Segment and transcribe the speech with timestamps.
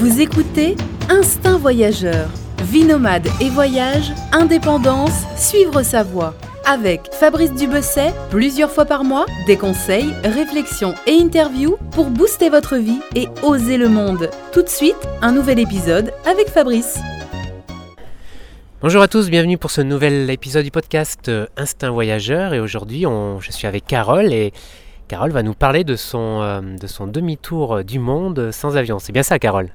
[0.00, 0.76] Vous écoutez
[1.10, 2.30] Instinct Voyageur.
[2.62, 6.32] Vie nomade et voyage, indépendance, suivre sa voie.
[6.64, 12.76] Avec Fabrice Dubesset, plusieurs fois par mois, des conseils, réflexions et interviews pour booster votre
[12.76, 14.30] vie et oser le monde.
[14.54, 16.98] Tout de suite, un nouvel épisode avec Fabrice.
[18.80, 22.54] Bonjour à tous, bienvenue pour ce nouvel épisode du podcast euh, Instinct Voyageur.
[22.54, 23.04] Et aujourd'hui,
[23.40, 24.54] je suis avec Carole et
[25.08, 28.98] Carole va nous parler de son, euh, de son demi-tour du monde sans avion.
[28.98, 29.68] C'est bien ça, Carole?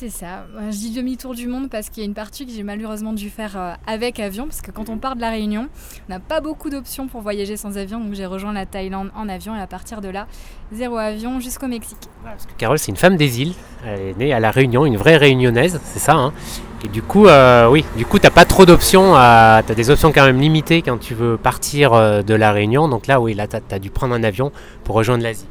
[0.00, 0.46] C'est ça.
[0.56, 3.12] Euh, Je dis demi-tour du monde parce qu'il y a une partie que j'ai malheureusement
[3.12, 5.68] dû faire euh, avec avion, parce que quand on part de la Réunion,
[6.08, 8.00] on n'a pas beaucoup d'options pour voyager sans avion.
[8.00, 10.26] Donc j'ai rejoint la Thaïlande en avion et à partir de là,
[10.72, 12.08] zéro avion jusqu'au Mexique.
[12.24, 13.52] Parce que Carole, c'est une femme des îles.
[13.84, 16.14] Elle est née à La Réunion, une vraie réunionnaise, c'est ça.
[16.14, 16.32] hein
[16.82, 19.12] et du coup, euh, oui, du coup, t'as pas trop d'options.
[19.12, 22.88] Tu as des options quand même limitées quand tu veux partir euh, de La Réunion.
[22.88, 24.50] Donc là, oui, là, tu as, dû prendre un avion
[24.84, 25.44] pour rejoindre l'Asie.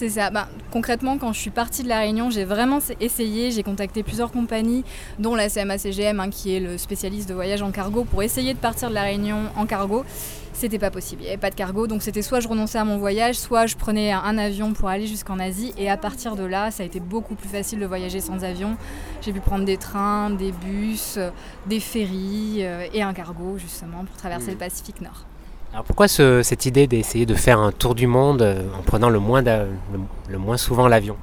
[0.00, 0.30] C'est ça.
[0.30, 3.50] Ben, concrètement, quand je suis partie de la Réunion, j'ai vraiment essayé.
[3.50, 4.82] J'ai contacté plusieurs compagnies,
[5.18, 8.58] dont la CMA-CGM, hein, qui est le spécialiste de voyage en cargo, pour essayer de
[8.58, 10.06] partir de la Réunion en cargo.
[10.54, 12.84] C'était pas possible, il n'y avait pas de cargo, donc c'était soit je renonçais à
[12.84, 15.74] mon voyage, soit je prenais un avion pour aller jusqu'en Asie.
[15.76, 18.78] Et à partir de là, ça a été beaucoup plus facile de voyager sans avion.
[19.20, 21.28] J'ai pu prendre des trains, des bus, euh,
[21.66, 24.52] des ferries euh, et un cargo justement pour traverser Mmh.
[24.52, 25.26] le Pacifique Nord.
[25.72, 29.08] Alors pourquoi ce- cette idée d'essayer de faire un tour du monde euh, en prenant
[29.08, 31.16] le moins, le moins souvent l'avion?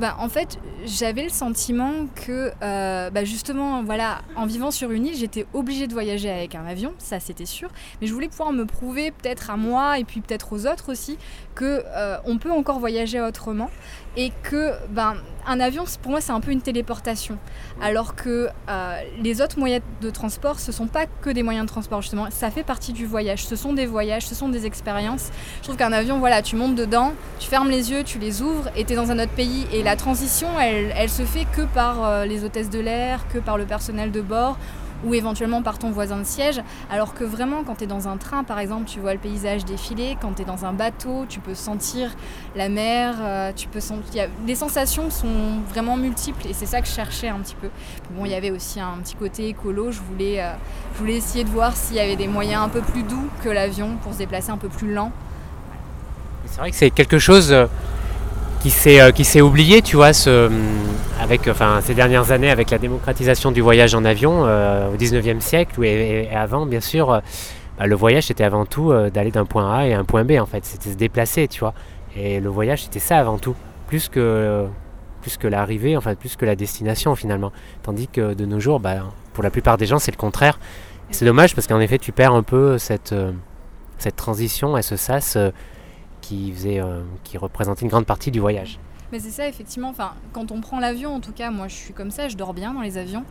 [0.00, 5.06] Bah, en fait, j'avais le sentiment que, euh, bah, justement, voilà, en vivant sur une
[5.06, 7.68] île, j'étais obligée de voyager avec un avion, ça c'était sûr.
[8.00, 11.18] Mais je voulais pouvoir me prouver, peut-être à moi et puis peut-être aux autres aussi,
[11.56, 13.68] que euh, on peut encore voyager autrement
[14.16, 15.16] et que, ben,
[15.46, 17.38] un avion, pour moi, c'est un peu une téléportation.
[17.80, 21.70] Alors que euh, les autres moyens de transport, ce sont pas que des moyens de
[21.70, 23.44] transport justement, ça fait partie du voyage.
[23.46, 25.30] Ce sont des voyages, ce sont des expériences.
[25.58, 28.68] Je trouve qu'un avion, voilà, tu montes dedans, tu fermes les yeux, tu les ouvres
[28.76, 29.66] et tu es dans un autre pays.
[29.72, 33.38] Et la transition, elle, elle se fait que par euh, les hôtesses de l'air, que
[33.38, 34.58] par le personnel de bord
[35.04, 36.62] ou éventuellement par ton voisin de siège.
[36.90, 39.64] Alors que vraiment, quand tu es dans un train, par exemple, tu vois le paysage
[39.64, 40.16] défiler.
[40.20, 42.10] Quand tu es dans un bateau, tu peux sentir
[42.56, 43.14] la mer.
[43.20, 44.28] euh, tu peux sentir...
[44.46, 47.68] Les sensations sont vraiment multiples et c'est ça que je cherchais un petit peu.
[48.10, 49.90] Bon, il y avait aussi un petit côté écolo.
[49.92, 50.52] Je voulais, euh,
[50.94, 53.48] je voulais essayer de voir s'il y avait des moyens un peu plus doux que
[53.48, 55.12] l'avion pour se déplacer un peu plus lent.
[56.46, 57.66] C'est vrai que c'est quelque chose euh,
[58.60, 60.52] qui s'est euh, qui s'est oublié, tu vois, hum,
[61.20, 65.40] avec enfin ces dernières années avec la démocratisation du voyage en avion euh, au 19e
[65.40, 67.20] siècle et, et avant bien sûr euh,
[67.78, 70.32] bah, le voyage c'était avant tout euh, d'aller d'un point A et un point B
[70.32, 71.74] en fait, c'était se déplacer, tu vois.
[72.16, 73.54] Et le voyage c'était ça avant tout,
[73.86, 74.66] plus que
[75.22, 77.52] plus que l'arrivée, enfin plus que la destination finalement.
[77.82, 80.58] Tandis que de nos jours, bah, pour la plupart des gens, c'est le contraire.
[81.10, 83.32] C'est dommage parce qu'en effet, tu perds un peu cette, euh,
[83.98, 85.50] cette transition et ce sas euh,
[86.20, 88.78] qui, faisait, euh, qui représentait une grande partie du voyage.
[89.12, 89.88] Mais c'est ça, effectivement.
[89.88, 92.54] Enfin, quand on prend l'avion, en tout cas, moi je suis comme ça, je dors
[92.54, 93.24] bien dans les avions.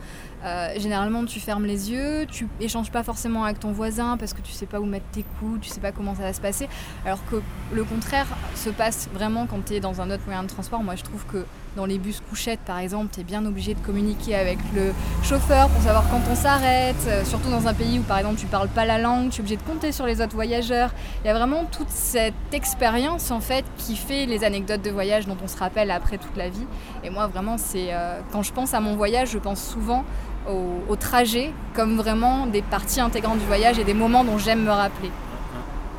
[0.43, 4.41] Euh, généralement, tu fermes les yeux, tu échanges pas forcément avec ton voisin parce que
[4.41, 6.67] tu sais pas où mettre tes coups, tu sais pas comment ça va se passer.
[7.05, 7.41] Alors que
[7.73, 10.83] le contraire se passe vraiment quand tu es dans un autre moyen de transport.
[10.83, 11.45] Moi, je trouve que
[11.75, 14.93] dans les bus couchettes, par exemple, tu es bien obligé de communiquer avec le
[15.23, 16.95] chauffeur pour savoir quand on s'arrête.
[17.07, 19.39] Euh, surtout dans un pays où, par exemple, tu parles pas la langue, tu es
[19.41, 20.91] obligé de compter sur les autres voyageurs.
[21.23, 25.27] Il y a vraiment toute cette expérience en fait qui fait les anecdotes de voyage
[25.27, 26.65] dont on se rappelle après toute la vie.
[27.03, 30.05] Et moi vraiment c'est euh, quand je pense à mon voyage, je pense souvent
[30.47, 34.71] au, trajet comme vraiment des parties intégrantes du voyage et des moments dont j'aime me
[34.71, 35.11] rappeler.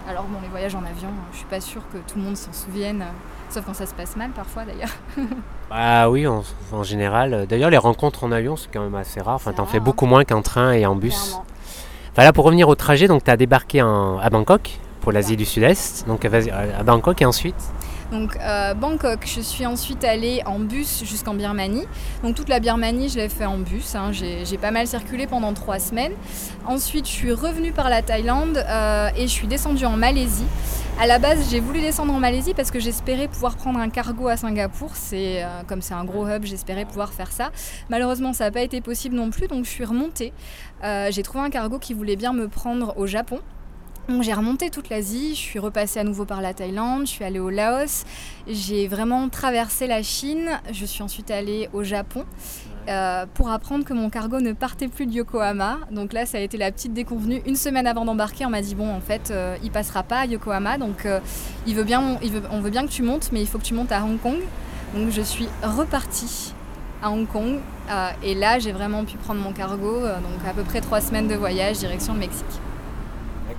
[0.08, 2.52] Alors bon les voyages en avion, je suis pas sûre que tout le monde s'en
[2.52, 3.12] souvienne, euh,
[3.50, 4.94] sauf quand ça se passe mal parfois d'ailleurs.
[5.70, 7.46] Bah oui, en, en général.
[7.48, 9.36] D'ailleurs, les rencontres en avion, c'est quand même assez rare.
[9.36, 9.82] Enfin, t'en fais hein.
[9.84, 11.14] beaucoup moins qu'en train et en bus.
[11.28, 11.44] Clairement.
[12.16, 15.44] Voilà, pour revenir au trajet, donc tu as débarqué en- à Bangkok pour l'Asie du
[15.44, 16.08] Sud-Est.
[16.08, 17.54] Donc vas-y, à Bangkok et ensuite
[18.10, 21.86] Donc euh, Bangkok, je suis ensuite allée en bus jusqu'en Birmanie.
[22.22, 23.94] Donc toute la Birmanie, je l'ai fait en bus.
[23.94, 24.10] hein.
[24.12, 26.12] J'ai pas mal circulé pendant trois semaines.
[26.66, 30.46] Ensuite, je suis revenue par la Thaïlande euh, et je suis descendue en Malaisie.
[31.00, 34.28] À la base, j'ai voulu descendre en Malaisie parce que j'espérais pouvoir prendre un cargo
[34.28, 34.90] à Singapour.
[35.12, 37.50] Euh, comme c'est un gros hub, j'espérais pouvoir faire ça.
[37.88, 40.32] Malheureusement, ça n'a pas été possible non plus, donc je suis remontée.
[40.82, 43.38] J'ai trouvé un cargo qui voulait bien me prendre au Japon.
[44.10, 47.24] Donc j'ai remonté toute l'Asie, je suis repassée à nouveau par la Thaïlande, je suis
[47.24, 48.04] allée au Laos,
[48.48, 52.24] j'ai vraiment traversé la Chine, je suis ensuite allée au Japon
[52.88, 55.78] euh, pour apprendre que mon cargo ne partait plus de Yokohama.
[55.92, 57.40] Donc là ça a été la petite déconvenue.
[57.46, 60.26] Une semaine avant d'embarquer, on m'a dit bon en fait euh, il passera pas à
[60.26, 61.20] Yokohama, donc euh,
[61.68, 63.64] il veut bien, il veut- on veut bien que tu montes, mais il faut que
[63.64, 64.38] tu montes à Hong Kong.
[64.92, 66.52] Donc je suis repartie
[67.00, 67.60] à Hong Kong
[67.90, 71.28] euh, et là j'ai vraiment pu prendre mon cargo, donc à peu près trois semaines
[71.28, 72.44] de voyage direction le Mexique.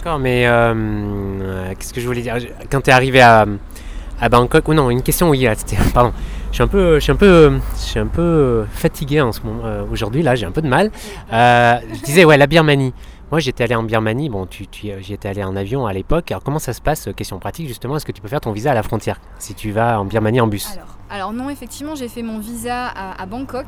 [0.04, 2.36] D'accord, mais euh, euh, qu'est-ce que je voulais dire?
[2.72, 3.46] Quand tu es arrivé à,
[4.32, 6.12] Bangkok, ou non, une question, oui, c'était- pardon.
[6.50, 9.42] Je suis un peu, je suis un peu, je suis un peu fatigué en ce
[9.42, 9.62] moment.
[9.64, 10.90] euh, Aujourd'hui, là, j'ai un peu de mal.
[11.32, 12.96] Je disais, ouais, la Birmanie.
[13.32, 14.30] Moi, j'étais allé en Birmanie.
[14.30, 16.32] Bon, tu, tu, j'y étais allé en avion à l'époque.
[16.32, 17.96] Alors, comment ça se passe euh, Question pratique, justement?
[17.96, 20.42] Est-ce que tu peux faire ton visa à la frontière si tu vas en Birmanie
[20.42, 20.68] en bus?
[20.74, 23.68] Alors, alors non, effectivement, j'ai fait mon visa à, à Bangkok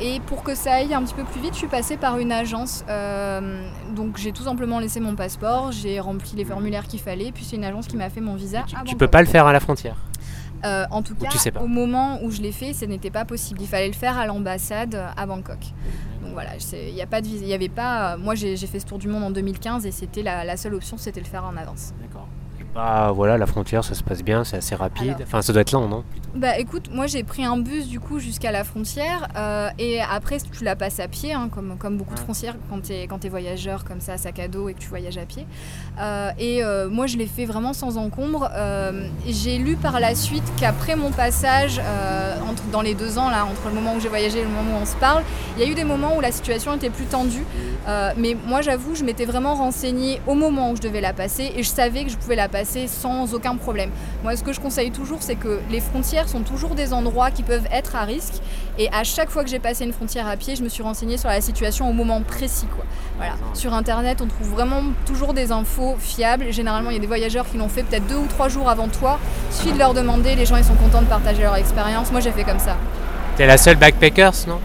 [0.00, 2.32] et pour que ça aille un petit peu plus vite, je suis passée par une
[2.32, 2.84] agence.
[2.90, 7.44] euh, donc j'ai tout simplement laissé mon passeport, j'ai rempli les formulaires qu'il fallait, puis
[7.44, 9.46] c'est une agence qui m'a fait mon visa tu, à tu peux pas le faire
[9.46, 9.96] à la frontière?
[10.64, 11.60] Euh, en tout Ou cas, tu sais pas.
[11.60, 13.60] au moment où je l'ai fait, ce n'était pas possible.
[13.62, 15.58] Il fallait le faire à l'ambassade euh, à Bangkok.
[16.22, 17.44] Donc voilà, il n'y a pas de visa.
[17.44, 18.14] Il y avait pas.
[18.14, 20.56] euh, moi, j'ai j'ai fait ce tour du monde en 2015 et c'était la, la
[20.56, 21.92] seule option, c'était le faire en avance.
[22.00, 22.26] D'accord.
[22.74, 25.08] Bah voilà, la frontière, ça se passe bien, c'est assez rapide.
[25.08, 26.04] Alors- Enfin, ça doit être lent, non
[26.34, 30.36] Bah écoute, moi j'ai pris un bus du coup jusqu'à la frontière euh, et après
[30.38, 33.18] tu la passes à pied, hein, comme, comme beaucoup de frontières quand tu es, quand
[33.18, 35.46] t'es voyageur comme ça, sac à dos et que tu voyages à pied.
[35.98, 38.48] Euh, et euh, moi je l'ai fait vraiment sans encombre.
[39.26, 41.80] J'ai lu par la suite qu'après mon passage,
[42.48, 44.78] entre, dans les deux ans, là, entre le moment où j'ai voyagé et le moment
[44.78, 45.22] où on se parle,
[45.56, 47.44] il y a eu des moments où la situation était plus tendue.
[48.16, 51.62] Mais moi j'avoue, je m'étais vraiment renseignée au moment où je devais la passer et
[51.62, 53.90] je savais que je pouvais la passer sans aucun problème.
[54.22, 57.42] Moi, ce que je conseille toujours, c'est que les frontières sont toujours des endroits qui
[57.42, 58.34] peuvent être à risque.
[58.78, 61.16] Et à chaque fois que j'ai passé une frontière à pied, je me suis renseignée
[61.16, 62.66] sur la situation au moment précis.
[62.66, 62.84] Quoi.
[63.16, 63.34] Voilà.
[63.54, 66.52] Sur Internet, on trouve vraiment toujours des infos fiables.
[66.52, 68.88] Généralement, il y a des voyageurs qui l'ont fait peut-être deux ou trois jours avant
[68.88, 69.18] toi.
[69.50, 70.34] Il suffit de leur demander.
[70.34, 72.12] Les gens, ils sont contents de partager leur expérience.
[72.12, 72.76] Moi, j'ai fait comme ça.
[73.36, 74.58] T'es la seule backpackers, non?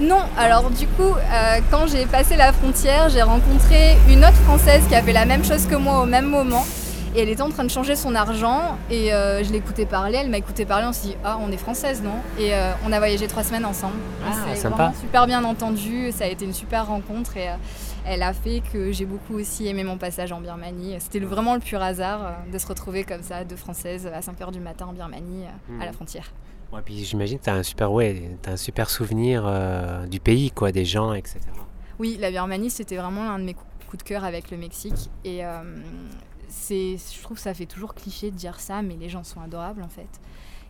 [0.00, 4.82] Non, alors du coup, euh, quand j'ai passé la frontière, j'ai rencontré une autre Française
[4.88, 6.64] qui a fait la même chose que moi au même moment.
[7.14, 10.30] Et elle était en train de changer son argent et euh, je écouté parler, elle
[10.30, 12.16] m'a écouté parler, on s'est dit ah on est française non?
[12.40, 13.94] Et euh, on a voyagé trois semaines ensemble.
[14.26, 14.76] Ah, on s'est sympa.
[14.76, 17.54] vraiment super bien entendu, ça a été une super rencontre et euh,
[18.04, 20.96] elle a fait que j'ai beaucoup aussi aimé mon passage en Birmanie.
[20.98, 24.50] C'était vraiment le pur hasard euh, de se retrouver comme ça, deux Françaises à 5h
[24.50, 25.44] du matin en Birmanie,
[25.80, 25.94] à la Mhm.
[25.94, 26.32] frontière.
[26.72, 29.48] Ouais, puis j'imagine que t'as un super, ouais, t'as un super souvenir
[30.10, 31.38] du pays, quoi, des gens, etc.
[32.00, 35.08] Oui, la Birmanie, c'était vraiment l'un de mes cou- coups de cœur avec le Mexique.
[35.24, 35.60] Et euh,
[36.54, 39.40] c'est, je trouve que ça fait toujours cliché de dire ça, mais les gens sont
[39.40, 40.08] adorables en fait.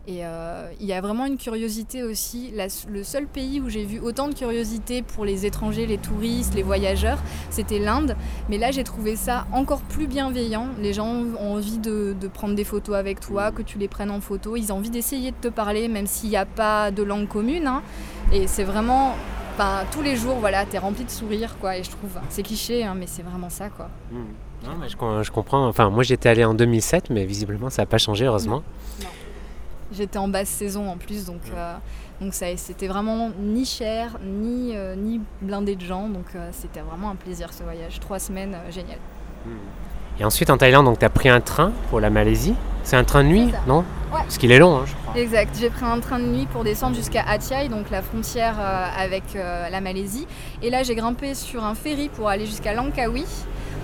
[0.07, 2.53] Et euh, il y a vraiment une curiosité aussi.
[2.89, 6.63] Le seul pays où j'ai vu autant de curiosité pour les étrangers, les touristes, les
[6.63, 8.15] voyageurs, c'était l'Inde.
[8.51, 10.69] Mais là, j'ai trouvé ça encore plus bienveillant.
[10.79, 11.09] Les gens
[11.41, 14.57] ont envie de, prendre des photos avec toi, que tu les prennes en photo.
[14.57, 17.67] Ils ont envie d'essayer de te parler, même s'il n'y a pas de langue commune.
[17.67, 17.83] hein.
[18.31, 19.15] Et c'est vraiment
[19.91, 21.79] tous les jours, voilà, t'es rempli de sourires, quoi.
[21.79, 23.89] Et je trouve, c'est cliché, hein, mais c'est vraiment ça, quoi.
[24.65, 25.67] Non, mais je, com- je comprends.
[25.69, 28.63] Enfin, moi j'étais allé en 2007, mais visiblement ça n'a pas changé, heureusement.
[29.93, 31.75] J'étais en basse saison en plus, donc, euh,
[32.21, 36.09] donc ça, c'était vraiment ni cher, ni, euh, ni blindé de gens.
[36.09, 38.01] Donc euh, c'était vraiment un plaisir ce voyage.
[38.01, 38.99] Trois semaines, euh, génial.
[40.19, 42.55] Et ensuite en Thaïlande, donc tu as pris un train pour la Malaisie.
[42.83, 43.79] C'est un train de nuit, non
[44.13, 44.21] Ouais.
[44.21, 45.21] Parce qu'il est long, hein, je crois.
[45.21, 45.57] Exact.
[45.61, 49.25] J'ai pris un train de nuit pour descendre jusqu'à Athiai, donc la frontière euh, avec
[49.35, 50.27] euh, la Malaisie.
[50.63, 53.25] Et là, j'ai grimpé sur un ferry pour aller jusqu'à Langkawi.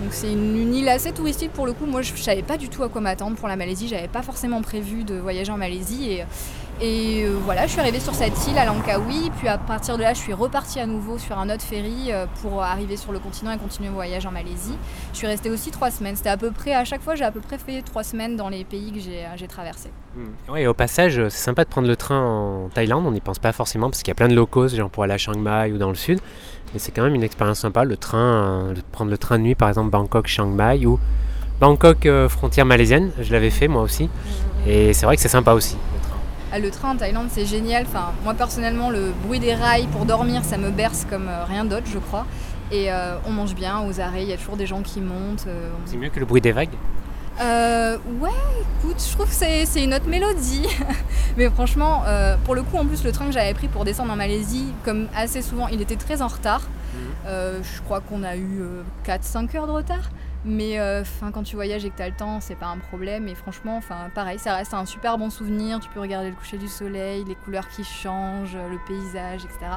[0.01, 1.85] Donc c'est une, île assez touristique pour le coup.
[1.87, 3.87] Moi, je, je savais pas du tout à quoi m'attendre pour la Malaisie.
[3.89, 6.11] J'avais pas forcément prévu de voyager en Malaisie.
[6.11, 6.25] Et,
[6.81, 9.31] et euh, voilà, je suis arrivée sur cette île à Langkawi.
[9.39, 12.27] Puis à partir de là, je suis repartie à nouveau sur un autre ferry euh,
[12.41, 14.77] pour arriver sur le continent et continuer mon voyage en Malaisie.
[15.13, 16.17] Je suis restée aussi trois semaines.
[16.17, 18.49] C'était à peu près, à chaque fois, j'ai à peu près fait trois semaines dans
[18.49, 19.91] les pays que j'ai j'ai traversés.
[20.49, 23.07] Oui, au passage, euh, c'est sympa de prendre le train en Thaïlande.
[23.07, 25.15] On n'y pense pas forcément parce qu'il y a plein de locaux, genre pour aller
[25.15, 26.21] à Chiang Mai ou dans le sud.
[26.73, 29.55] Mais c'est quand même une expérience sympa, le train, euh, prendre le train de nuit,
[29.55, 30.99] par exemple Bangkok-Chiang Mai ou
[31.61, 33.11] Bangkok euh, frontière malaisienne.
[33.21, 34.09] Je l'avais fait moi aussi.
[34.67, 35.77] Et c'est vrai que c'est sympa aussi.
[36.53, 37.85] Ah, le train en Thaïlande, c'est génial.
[37.87, 41.65] Enfin, moi personnellement, le bruit des rails pour dormir, ça me berce comme euh, rien
[41.65, 42.27] d'autre, je crois.
[42.73, 45.45] Et euh, on mange bien aux arrêts, il y a toujours des gens qui montent.
[45.47, 46.75] euh, on- C'est mieux que le bruit des vagues.
[47.41, 48.29] Euh, ouais,
[48.83, 50.67] écoute, je trouve que c'est c'est une autre mélodie.
[51.37, 54.13] Mais franchement, euh, pour le coup, en plus, le train que j'avais pris pour descendre
[54.13, 56.63] en Malaisie, comme assez souvent, il était très en retard.
[57.27, 58.63] Euh, je crois qu'on a eu
[59.07, 60.11] 4-5 heures de retard.
[60.45, 62.79] Mais euh, 'fin, quand tu voyages et que tu as le temps, c'est pas un
[62.79, 63.29] problème.
[63.29, 65.81] Et franchement, enfin, pareil, ça reste un super bon souvenir.
[65.81, 69.73] Tu peux regarder le coucher du soleil, les couleurs qui changent, le paysage, etc.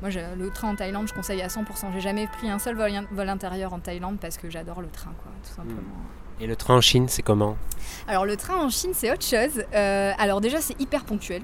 [0.00, 1.92] Moi, je- le train en Thaïlande, je conseille à 100%.
[1.92, 5.12] J'ai jamais pris un seul vol, vol intérieur en Thaïlande parce que j'adore le train,
[5.22, 5.80] quoi, tout simplement.
[6.40, 7.56] Et le train en Chine, c'est comment?
[8.08, 9.62] Alors le train en Chine, c'est autre chose.
[9.74, 11.42] Euh, alors déjà, c'est hyper ponctuel.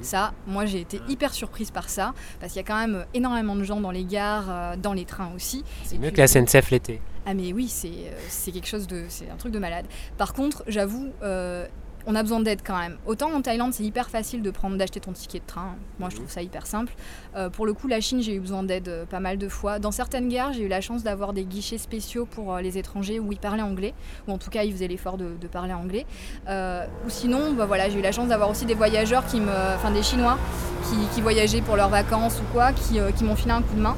[0.00, 3.56] Ça, moi j'ai été hyper surprise par ça, parce qu'il y a quand même énormément
[3.56, 5.64] de gens dans les gares, euh, dans les trains aussi.
[5.82, 7.00] C'est mieux puis- que la SNCF l'été.
[7.30, 9.04] Ah mais oui, c'est euh, c'est quelque chose de...
[9.08, 9.84] c'est un truc de malade.
[10.16, 11.66] Par contre, j'avoue, euh,
[12.06, 12.96] on a besoin d'aide quand même.
[13.04, 15.74] Autant en Thaïlande, c'est hyper facile de prendre, d'acheter ton ticket de train.
[15.98, 16.94] Moi, je trouve ça hyper simple.
[17.36, 19.78] Euh, pour le coup, la Chine, j'ai eu besoin d'aide pas mal de fois.
[19.78, 23.30] Dans certaines gares, j'ai eu la chance d'avoir des guichets spéciaux pour les étrangers où
[23.30, 23.92] ils parlaient anglais,
[24.26, 26.06] ou en tout cas, ils faisaient l'effort de, parler anglais.
[26.46, 29.90] Ou sinon, bah, voilà, j'ai eu la chance d'avoir aussi des voyageurs qui me, enfin
[29.90, 30.38] des Chinois
[30.84, 33.96] qui, qui voyageaient pour leurs vacances ou quoi, qui, m'ont filé un coup de main.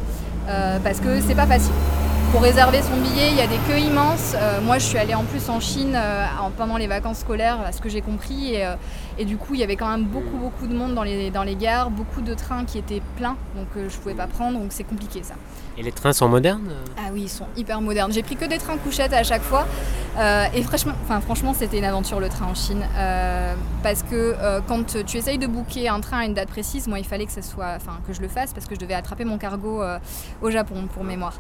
[0.83, 1.75] Parce que c'est pas facile.
[2.33, 4.35] Pour réserver son billet, il y a des queues immenses.
[4.37, 7.59] Euh, moi, je suis allée en plus en Chine euh, en- pendant les vacances scolaires,
[7.67, 8.53] à ce que j'ai compris.
[8.63, 8.77] Euh,
[9.21, 11.43] et du coup, il y avait quand même beaucoup, beaucoup de monde dans les, dans
[11.43, 14.73] les gares, beaucoup de trains qui étaient pleins, donc euh, je pouvais pas prendre, donc
[14.73, 15.35] c'est compliqué ça.
[15.77, 18.13] Et les trains sont modernes Ah oui, ils sont hyper modernes.
[18.13, 19.67] J'ai pris que des trains couchettes à chaque fois.
[20.19, 22.85] Euh, et franchement, enfin, franchement c'était une aventure le train en Chine.
[22.97, 26.87] Euh, parce que euh, quand tu essayes de booker un train à une date précise,
[26.89, 28.95] moi il fallait que, ça soit, enfin, que je le fasse parce que je devais
[28.95, 29.99] attraper mon cargo euh,
[30.43, 31.39] au Japon pour mémoire.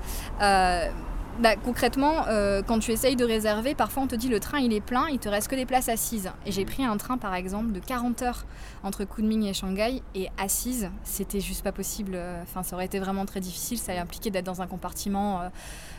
[1.38, 4.58] Euh, bah, concrètement, euh, quand tu essayes de réserver, parfois on te dit le train
[4.58, 6.30] il est plein, il te reste que des places assises.
[6.46, 8.44] Et j'ai pris un train par exemple de 40 heures
[8.82, 12.18] entre Kunming et Shanghai et assise, c'était juste pas possible.
[12.42, 13.78] Enfin, ça aurait été vraiment très difficile.
[13.78, 15.48] Ça impliquait d'être dans un compartiment, euh,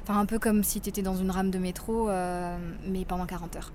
[0.04, 2.58] enfin un peu comme si tu étais dans une rame de métro, euh,
[2.88, 3.72] mais pendant 40 heures.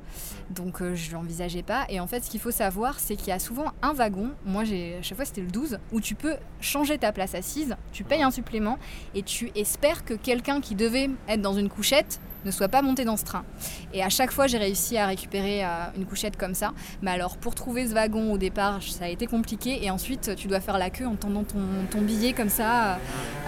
[0.50, 1.86] Donc euh, je l'envisageais pas.
[1.88, 4.30] Et en fait, ce qu'il faut savoir, c'est qu'il y a souvent un wagon.
[4.44, 7.76] Moi, j'ai à chaque fois c'était le 12 où tu peux changer ta place assise.
[7.92, 8.78] Tu payes un supplément
[9.14, 13.05] et tu espères que quelqu'un qui devait être dans une couchette ne soit pas monté
[13.05, 13.45] dans ce train.
[13.93, 16.73] Et à chaque fois, j'ai réussi à récupérer euh, une couchette comme ça.
[17.03, 19.85] Mais alors, pour trouver ce wagon au départ, ça a été compliqué.
[19.85, 22.99] Et ensuite, tu dois faire la queue en tendant ton, billet comme ça, euh,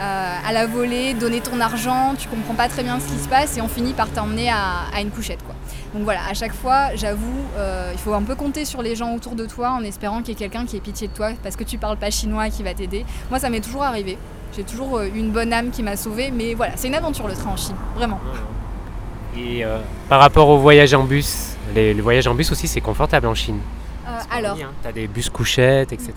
[0.01, 2.15] à la volée, donner ton argent.
[2.19, 5.01] Tu comprends pas très bien ce qui se passe et on finit par t'emmener à,
[5.01, 5.55] une couchette, quoi.
[5.95, 9.15] Donc voilà, à chaque fois, j'avoue, euh, il faut un peu compter sur les gens
[9.15, 11.57] autour de toi en espérant qu'il y ait quelqu'un qui ait pitié de toi parce
[11.57, 13.07] que tu parles pas chinois qui va t'aider.
[13.31, 14.19] Moi, ça m'est toujours arrivé.
[14.57, 17.35] J'ai toujours euh, une bonne âme qui m'a sauvée, mais voilà, c'est une aventure le
[17.35, 18.21] train en Chine, vraiment.
[19.37, 19.79] Et euh,
[20.09, 23.35] par rapport au voyage en bus, les, le voyage en bus aussi c'est confortable en
[23.35, 23.61] Chine.
[24.07, 24.71] Euh, alors, mis, hein.
[24.83, 26.15] T'as des bus couchettes, etc.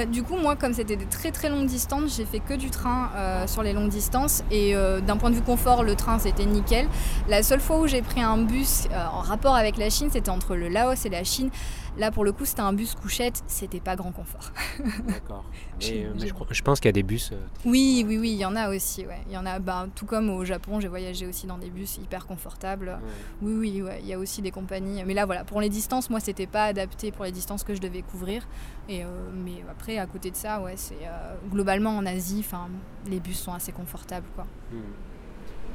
[0.00, 2.70] Bah, du coup, moi, comme c'était des très très longues distances, j'ai fait que du
[2.70, 4.42] train euh, sur les longues distances.
[4.50, 6.88] Et euh, d'un point de vue confort, le train c'était nickel.
[7.28, 10.30] La seule fois où j'ai pris un bus euh, en rapport avec la Chine, c'était
[10.30, 11.50] entre le Laos et la Chine.
[11.98, 14.52] Là, pour le coup, c'était un bus couchette, c'était pas grand confort.
[15.06, 15.44] D'accord.
[15.80, 16.06] Mais,
[16.50, 17.32] je, pense qu'il y a des bus.
[17.64, 19.04] Oui, oui, oui, il y en a aussi.
[19.06, 19.20] Ouais.
[19.26, 21.98] Il y en a, bah, tout comme au Japon, j'ai voyagé aussi dans des bus
[21.98, 22.98] hyper confortables.
[23.42, 25.02] Oui, oui, ouais, il y a aussi des compagnies.
[25.04, 27.80] Mais là, voilà, pour les distances, moi, c'était pas adapté pour les distances que je
[27.80, 28.46] devais couvrir.
[28.88, 29.02] Et,
[29.34, 32.68] mais après, à côté de ça, ouais, c'est euh, globalement en Asie, enfin,
[33.08, 34.46] les bus sont assez confortables, quoi.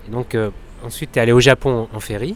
[0.07, 0.51] Et donc euh,
[0.83, 2.35] ensuite tu es allé au Japon en ferry.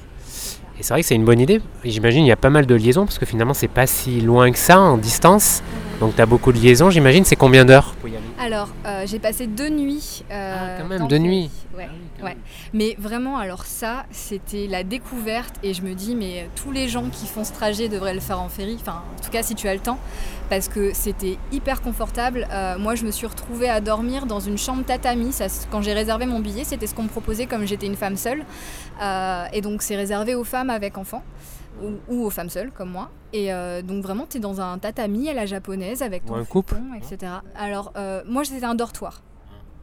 [0.79, 1.62] Et c'est vrai que c'est une bonne idée.
[1.83, 4.50] J'imagine il y a pas mal de liaisons parce que finalement c'est pas si loin
[4.51, 5.62] que ça en distance.
[6.00, 6.89] Donc tu as beaucoup de liaisons.
[6.89, 7.93] J'imagine c'est combien d'heures?
[8.00, 10.24] Pour y aller Alors, euh, j'ai passé deux nuits.
[10.31, 11.50] euh, Ah, quand même, deux nuits.
[11.75, 11.88] Ouais.
[11.89, 12.29] Ah oui, quand ouais.
[12.36, 12.39] même.
[12.74, 15.55] Mais vraiment, alors ça, c'était la découverte.
[15.62, 18.22] Et je me dis, mais euh, tous les gens qui font ce trajet devraient le
[18.22, 18.77] faire en ferry.
[18.79, 20.00] Enfin, en tout cas, si tu as le temps.
[20.50, 22.48] Parce que c'était hyper confortable.
[22.51, 25.34] Euh, moi, je me suis retrouvée à dormir dans une chambre tatami.
[25.34, 28.15] Ça, quand j'ai réservé mon billet, c'était ce qu'on me proposait comme j'étais une femme
[28.15, 28.46] seule.
[29.53, 31.24] Et donc, c'est réservé aux femmes avec enfants.
[31.81, 33.09] Ou, ou aux femmes seules, comme moi.
[33.33, 36.77] Et euh, donc, vraiment, tu es dans un tatami à la japonaise avec ton couple.
[36.98, 37.33] etc.
[37.55, 39.21] Alors, euh, moi, c'était un dortoir.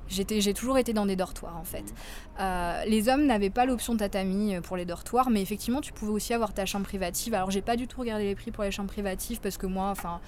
[0.08, 1.92] J'étais, j'ai toujours été dans des dortoirs en fait.
[2.38, 6.32] Euh, les hommes n'avaient pas l'option tatami pour les dortoirs, mais effectivement tu pouvais aussi
[6.32, 7.34] avoir ta chambre privative.
[7.34, 9.88] Alors j'ai pas du tout regardé les prix pour les chambres privatives parce que moi,
[9.88, 10.20] enfin,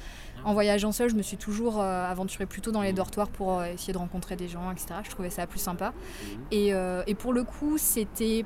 [0.45, 3.67] en voyageant seul, je me suis toujours euh, aventurée plutôt dans les dortoirs pour euh,
[3.67, 4.95] essayer de rencontrer des gens, etc.
[5.05, 5.93] Je trouvais ça plus sympa.
[6.51, 8.45] Et, euh, et pour le coup, c'était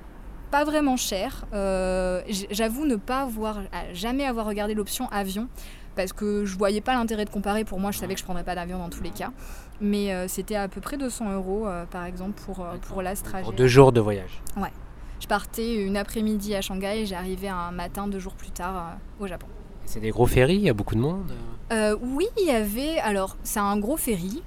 [0.53, 1.47] pas vraiment cher.
[1.55, 5.49] Euh, J'avoue ne pas avoir, à jamais avoir regardé l'option avion
[5.97, 7.65] parce que je voyais pas l'intérêt de comparer.
[7.65, 9.33] Pour moi, je savais que je prendrais pas d'avion dans tous les cas.
[9.81, 13.43] Mais euh, c'était à peu près 200 euros euh, par exemple pour, pour trajet.
[13.43, 14.43] Pour deux jours de voyage.
[15.21, 19.27] Je partais une après-midi à Shanghai et j'arrivais un matin deux jours plus tard au
[19.27, 19.47] Japon.
[19.87, 21.33] C'est des gros ferries, il y a beaucoup de monde.
[22.03, 22.99] Oui, il y avait.
[22.99, 24.43] Alors, c'est un gros ferry,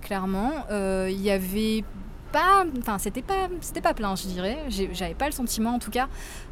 [0.00, 0.52] clairement.
[0.70, 1.84] Il y avait
[2.32, 2.64] pas.
[2.78, 4.58] Enfin, c'était pas, c'était pas plein, je dirais.
[4.68, 6.08] J'avais pas le sentiment, en tout cas.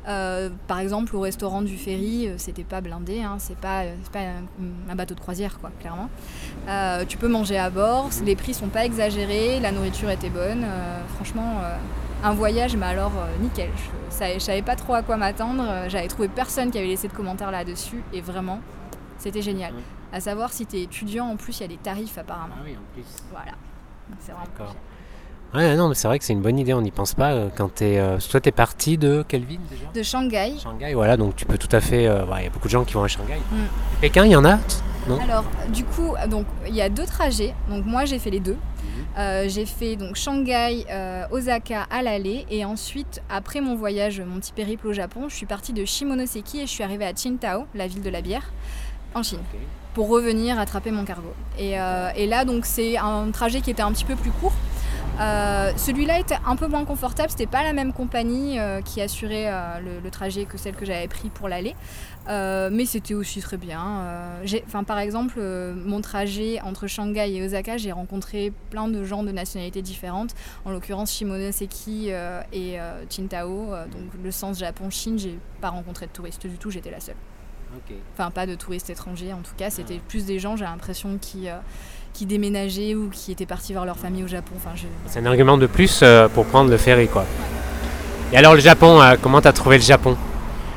[0.06, 3.22] Euh, par exemple, au restaurant du ferry, euh, c'était pas blindé.
[3.22, 6.08] Hein, c'est pas, euh, pas un, un bateau de croisière, quoi, clairement.
[6.68, 8.10] Euh, tu peux manger à bord.
[8.24, 9.60] Les prix sont pas exagérés.
[9.60, 10.64] La nourriture était bonne.
[10.64, 11.60] euh, franchement.
[12.24, 13.70] un voyage, mais alors nickel.
[14.10, 15.64] Je, je savais pas trop à quoi m'attendre.
[15.88, 18.02] J'avais trouvé personne qui avait laissé de commentaires là-dessus.
[18.12, 18.60] Et vraiment,
[19.18, 19.72] c'était génial.
[20.12, 22.54] À savoir, si tu es étudiant, en plus, il y a des tarifs apparemment.
[22.64, 23.04] oui, en plus.
[23.30, 23.52] Voilà.
[24.20, 24.72] C'est vraiment.
[25.54, 27.32] Ouais, non, mais c'est vrai que c'est une bonne idée, on n'y pense pas.
[27.32, 29.90] euh, Quand t'es, euh, toi, t'es parti de quelle ville déjà?
[29.94, 30.52] De Shanghai.
[30.62, 32.06] Shanghai, voilà, donc tu peux tout à fait.
[32.06, 33.38] euh, ouais, Il y a beaucoup de gens qui vont à Shanghai.
[33.50, 33.56] Mm.
[34.02, 34.58] Pékin, il y en a?
[35.08, 35.18] Non?
[35.22, 37.54] Alors, du coup, donc il y a deux trajets.
[37.70, 38.52] Donc moi, j'ai fait les deux.
[38.56, 39.04] Mhm.
[39.18, 44.38] Euh, j'ai fait donc Shanghai, euh, Osaka à l'aller et ensuite après mon voyage, mon
[44.38, 47.64] petit périple au Japon, je suis partie de Shimonoseki et je suis arrivée à Qingdao,
[47.74, 48.52] la ville de la bière,
[49.14, 49.40] en Chine,
[49.94, 51.32] pour revenir attraper mon cargo.
[51.58, 54.52] Et, euh, et là donc c'est un trajet qui était un petit peu plus court.
[55.20, 59.46] Euh, Celui-là était un peu moins confortable, c'était pas la même compagnie euh, qui assurait
[59.48, 61.74] euh, le, le trajet que celle que j'avais pris pour l'aller,
[62.28, 64.04] mais c'était aussi très bien.
[64.66, 69.32] Enfin, par exemple, mon trajet entre Shanghai et Osaka, j'ai rencontré plein de gens de
[69.32, 70.34] nationalités différentes,
[70.64, 76.58] en l'occurrence Shimonoseki et euh, donc le sens Japon-Chine, j'ai pas rencontré de touristes du
[76.58, 77.16] tout, j'étais la seule.
[78.14, 81.48] Enfin, pas de touristes étrangers en tout cas, c'était plus des gens, j'ai l'impression, qui,
[82.18, 84.54] qui déménageaient ou qui étaient partis voir leur famille au Japon.
[84.56, 87.24] Enfin, je, C'est un argument de plus euh, pour prendre le ferry, quoi.
[88.32, 90.16] Et alors le Japon, euh, comment t'as trouvé le Japon?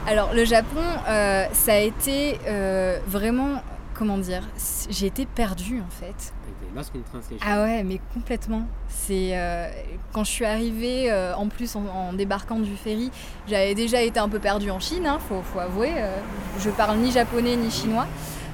[0.07, 3.63] Alors le Japon, euh, ça a été euh, vraiment,
[3.95, 4.43] comment dire,
[4.91, 6.31] j'ai été perdue en fait.
[7.45, 8.61] Ah ouais, mais complètement.
[8.87, 9.67] C'est euh,
[10.13, 13.09] quand je suis arrivée, euh, en plus en, en débarquant du ferry,
[13.49, 15.91] j'avais déjà été un peu perdue en Chine, hein, faut, faut avouer.
[15.97, 16.15] euh,
[16.59, 18.05] je parle ni japonais ni chinois.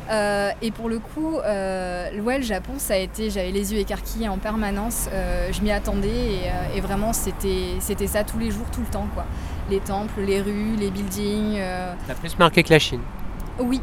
[0.10, 3.80] Euh, et pour le coup, euh, ouais, le Japon, ça a été, j'avais les yeux
[3.80, 5.10] écarquillés en permanence.
[5.12, 8.82] euh, je m'y attendais et, euh, et vraiment, c'était, c'était ça tous les jours, tout
[8.82, 9.26] le temps, quoi.
[9.70, 11.60] Les temples, les rues, les buildings.
[12.08, 13.02] T'as plus marqué que la Chine.
[13.60, 13.82] oui,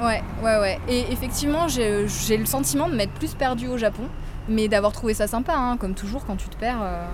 [0.00, 0.78] ouais, ouais, ouais.
[0.88, 4.04] Et effectivement, j'ai j'ai le sentiment de m'être plus perdue au Japon,
[4.48, 6.78] mais d'avoir trouvé ça sympa, hein, comme toujours quand tu te perds.
[6.82, 7.06] euh,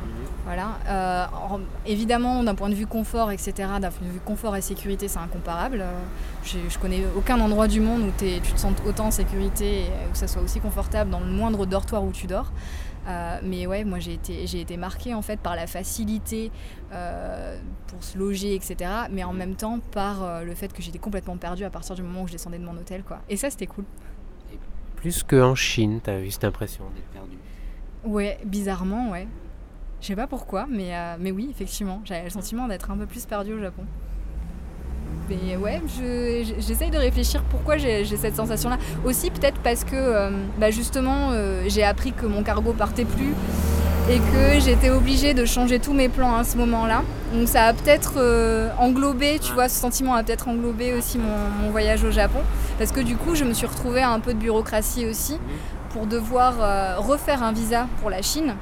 [0.44, 0.70] voilà.
[0.88, 4.60] Euh, en- évidemment, d'un point de vue confort, etc., d'un point de vue confort et
[4.60, 5.80] sécurité, c'est incomparable.
[5.82, 5.92] Euh,
[6.44, 10.14] j'ai- je connais aucun endroit du monde où tu te sens autant en sécurité où
[10.14, 12.52] ça soit aussi confortable dans le moindre dortoir où tu dors.
[13.42, 16.50] Mais ouais, moi j'ai été, j'ai été marquée en fait par la facilité
[17.88, 18.76] pour se loger, etc.
[19.10, 22.22] Mais en même temps par le fait que j'étais complètement perdue à partir du moment
[22.22, 23.20] où je descendais de mon hôtel, quoi.
[23.28, 23.84] Et ça, c'était cool.
[25.02, 27.36] Plus qu'en Chine, t'as eu cette impression d'être perdu.
[28.04, 29.26] Ouais, bizarrement, ouais.
[30.00, 33.06] Je sais pas pourquoi, mais, euh, mais oui, effectivement, j'avais le sentiment d'être un peu
[33.06, 33.82] plus perdue au Japon.
[35.28, 38.78] Mais ouais, je- je- j'essaye de réfléchir pourquoi j'ai j'ai cette sensation-là.
[39.04, 43.32] Aussi peut-être parce que euh, bah justement euh, j'ai appris que mon cargo partait plus
[44.10, 47.02] et que j'étais obligée de changer tous mes plans à ce moment-là.
[47.32, 51.70] Donc ça a peut-être euh, englobé, tu vois, ce sentiment a peut-être englobé aussi mon,
[51.70, 52.40] voyage au Japon.
[52.78, 55.38] Parce que du coup, je me suis retrouvée à un peu de bureaucratie aussi
[55.90, 58.54] pour devoir euh, refaire un visa pour la Chine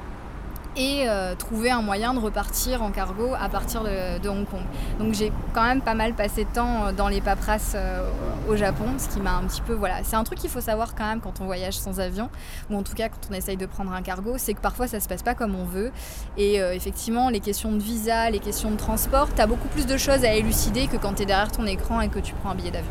[0.81, 4.63] et euh, trouver un moyen de repartir en cargo à partir de, de Hong Kong.
[4.99, 8.09] Donc j'ai quand même pas mal passé de temps euh, dans les paperasses euh,
[8.49, 9.75] au Japon, ce qui m'a un petit peu...
[9.75, 12.31] Voilà, c'est un truc qu'il faut savoir quand même quand on voyage sans avion,
[12.71, 15.01] ou en tout cas quand on essaye de prendre un cargo, c'est que parfois ça
[15.01, 15.93] se passe pas comme on veut.
[16.39, 19.99] Et euh, effectivement, les questions de visa, les questions de transport, t'as beaucoup plus de
[19.99, 22.71] choses à élucider que quand t'es derrière ton écran et que tu prends un billet
[22.71, 22.91] d'avion.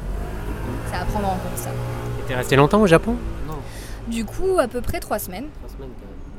[0.91, 1.69] C'est à prendre en compte ça.
[1.69, 3.15] Et T'es resté longtemps au Japon?
[3.47, 3.55] Non,
[4.07, 5.45] Du coup, à peu près trois semaines.
[5.59, 5.89] trois semaines.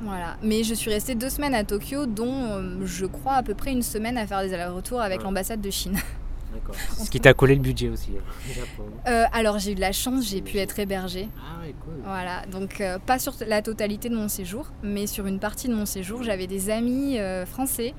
[0.03, 3.55] Voilà, mais je suis restée deux semaines à Tokyo, dont euh, je crois à peu
[3.55, 5.25] près une semaine à faire des allers-retours avec Ouais.
[5.25, 5.99] l'ambassade de Chine.
[6.55, 6.75] D'accord.
[6.99, 8.11] Ce qui t'a collé le budget aussi.
[8.11, 8.91] au Japon.
[9.07, 11.29] Euh, alors j'ai eu de la chance, j'ai pu être hébergée.
[11.39, 11.95] Ah ouais, cool.
[12.05, 15.75] Voilà, donc euh, pas sur la totalité de mon séjour, mais sur une partie de
[15.75, 17.95] mon séjour, j'avais des amis euh, français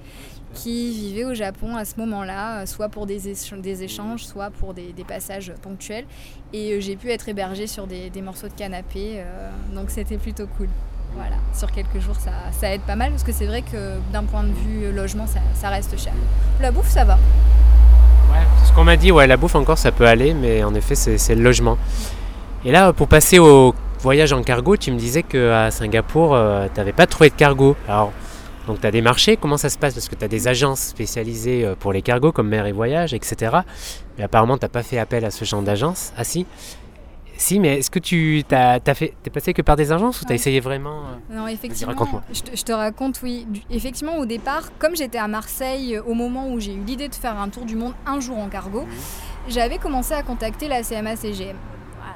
[0.53, 4.49] qui vivaient au Japon à ce moment-là, euh, soit pour des, éch- des échanges, soit
[4.49, 6.05] pour des, des passages ponctuels.
[6.51, 10.17] Et euh, j'ai pu être hébergée sur des, des morceaux de canapé, euh, donc c'était
[10.17, 10.67] plutôt cool.
[11.15, 14.43] Voilà, sur quelques jours, ça, aide pas mal, parce que c'est vrai que d'un point
[14.43, 16.13] de vue logement, ça, reste cher.
[16.59, 17.15] La bouffe, ça va.
[18.31, 20.73] Ouais, c'est ce qu'on m'a dit, ouais, la bouffe encore ça peut aller, mais en
[20.73, 21.77] effet c'est le logement.
[22.63, 26.93] Et là, pour passer au voyage en cargo, tu me disais qu'à Singapour, euh, t'avais
[26.93, 27.75] pas trouvé de cargo.
[27.87, 28.11] Alors,
[28.67, 29.93] donc tu as démarché, comment ça se passe?
[29.95, 33.13] Parce que tu as des agences spécialisées euh, pour les cargos comme Mer et Voyage,
[33.13, 33.57] etc.
[34.17, 36.13] Mais apparemment, t'as pas fait appel à ce genre d'agence.
[36.17, 36.45] Ah si
[37.41, 40.25] Si, mais est-ce que tu t'as, t'as fait, t'es passé que par des agences ou
[40.25, 40.35] t'as Ouais.
[40.35, 40.99] essayé vraiment
[41.31, 43.47] euh, Non, effectivement, je te, je te raconte, oui.
[43.49, 47.07] Du- Effectivement, au départ, comme j'étais à Marseille euh, au moment où j'ai eu l'idée
[47.09, 48.85] de faire un tour du monde un jour en cargo,
[49.49, 51.55] j'avais commencé à contacter la CMA-CGM.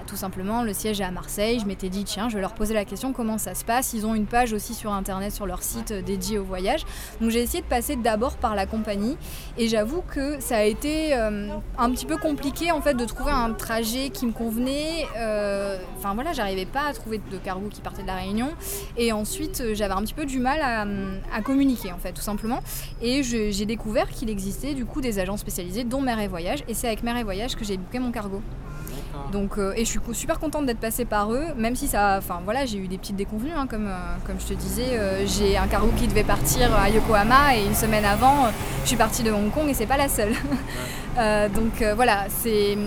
[0.08, 1.60] Tout simplement, le siège est à Marseille.
[1.60, 3.94] Je m'étais dit, tiens, je vais leur poser la question comment ça se passe?
[3.94, 6.86] Ils ont une page aussi sur Internet, sur leur site euh, dédié au voyage.
[7.22, 9.18] Donc j'ai essayé de passer d'abord par la compagnie.
[9.58, 13.32] Et j'avoue que ça a été euh, un petit peu compliqué en fait de trouver
[13.32, 15.06] un trajet qui me convenait.
[15.18, 18.50] Euh, Enfin voilà, j'arrivais pas à trouver de cargo qui partait de la Réunion.
[18.98, 22.60] Et ensuite, j'avais un petit peu du mal à, communiquer en fait, tout simplement.
[23.02, 26.64] Et j'ai découvert qu'il existait du coup des agents spécialisés, dont Mer et Voyage.
[26.68, 28.42] Et c'est avec Mer et Voyage que j'ai booké mon cargo.
[29.32, 32.42] Donc, euh, et je suis super contente d'être passée par eux, même si ça, enfin
[32.44, 35.58] voilà, j'ai eu des petites déconvenues, hein, comme, euh, comme je te disais, euh, j'ai
[35.58, 38.48] un cargo qui devait partir à Yokohama et une semaine avant,
[38.84, 40.34] je suis partie de Hong Kong et c'est pas la seule.
[41.56, 42.78] Donc voilà, c'est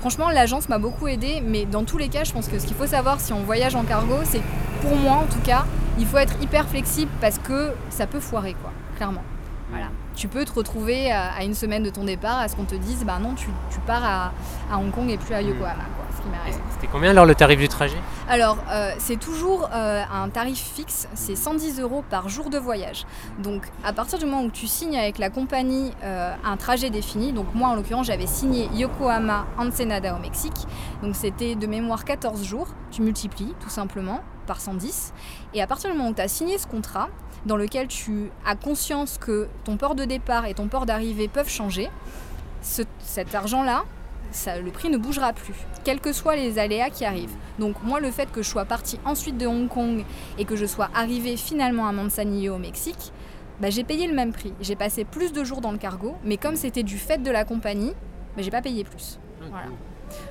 [0.00, 2.76] franchement l'agence m'a beaucoup aidée, mais dans tous les cas, je pense que ce qu'il
[2.76, 4.44] faut savoir si on voyage en cargo, c'est que
[4.82, 5.64] pour moi en tout cas,
[5.98, 9.22] il faut être hyper flexible parce que ça peut foirer, quoi, clairement.
[9.70, 9.86] Voilà.
[10.16, 13.04] Tu peux te retrouver à, une semaine de ton départ à ce qu'on te dise,
[13.04, 14.32] bah non, tu, tu pars à,
[14.72, 16.56] à Hong Kong et plus à Yokohama, quoi, ce qui m'est arrivé.
[16.72, 17.98] C'était combien alors le tarif du trajet?
[18.26, 23.04] Alors, euh, c'est toujours euh, un tarif fixe, c'est 110 euros par jour de voyage.
[23.38, 27.34] Donc, à partir du moment où tu signes avec la compagnie euh, un trajet défini,
[27.34, 30.66] donc moi en l'occurrence, j'avais signé Yokohama Ensenada au Mexique,
[31.02, 35.12] donc c'était de mémoire 14 jours, tu multiplies tout simplement par 110.
[35.52, 37.08] Et à partir du moment où tu as signé ce contrat,
[37.46, 41.48] dans lequel tu as conscience que ton port de départ et ton port d'arrivée peuvent
[41.48, 41.88] changer,
[42.60, 43.84] ce- cet argent-là,
[44.32, 45.54] ça- le prix ne bougera plus,
[45.84, 47.34] quels que soient les aléas qui arrivent.
[47.58, 50.04] Donc moi, le fait que je sois partie ensuite de Hong Kong
[50.38, 53.12] et que je sois arrivée finalement à Manzanillo au Mexique,
[53.60, 54.52] bah, j'ai payé le même prix.
[54.60, 57.44] J'ai passé plus de jours dans le cargo, mais comme c'était du fait de la
[57.44, 57.92] compagnie,
[58.36, 59.18] bah, j'ai pas payé plus.
[59.50, 59.68] Voilà.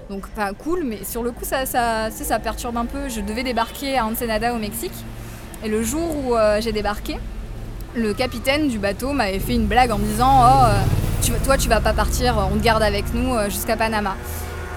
[0.10, 3.10] Donc, enfin, cool, mais sur le coup, ça, ça perturbe un peu.
[3.10, 4.94] Je devais débarquer à Ensenada au Mexique.
[5.66, 7.18] Et le jour où euh, j'ai débarqué,
[7.96, 10.82] le capitaine du bateau m'avait fait une blague en me disant Oh, euh,
[11.24, 14.16] tu, toi, tu vas pas partir, on te garde avec nous euh, jusqu'à Panama.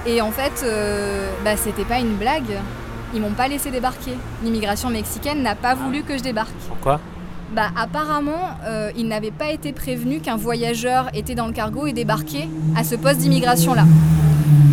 [0.07, 2.57] Et en fait, euh, bah, c'était pas une blague.
[3.15, 4.13] Ils m'ont pas laissé débarquer.
[4.43, 6.55] L'immigration mexicaine n'a pas voulu que je débarque.
[6.69, 7.01] Pourquoi?
[7.55, 11.93] Bah apparemment, euh, il n'avait pas été prévenu qu'un voyageur était dans le cargo et
[11.93, 13.85] débarquait à ce poste d'immigration là.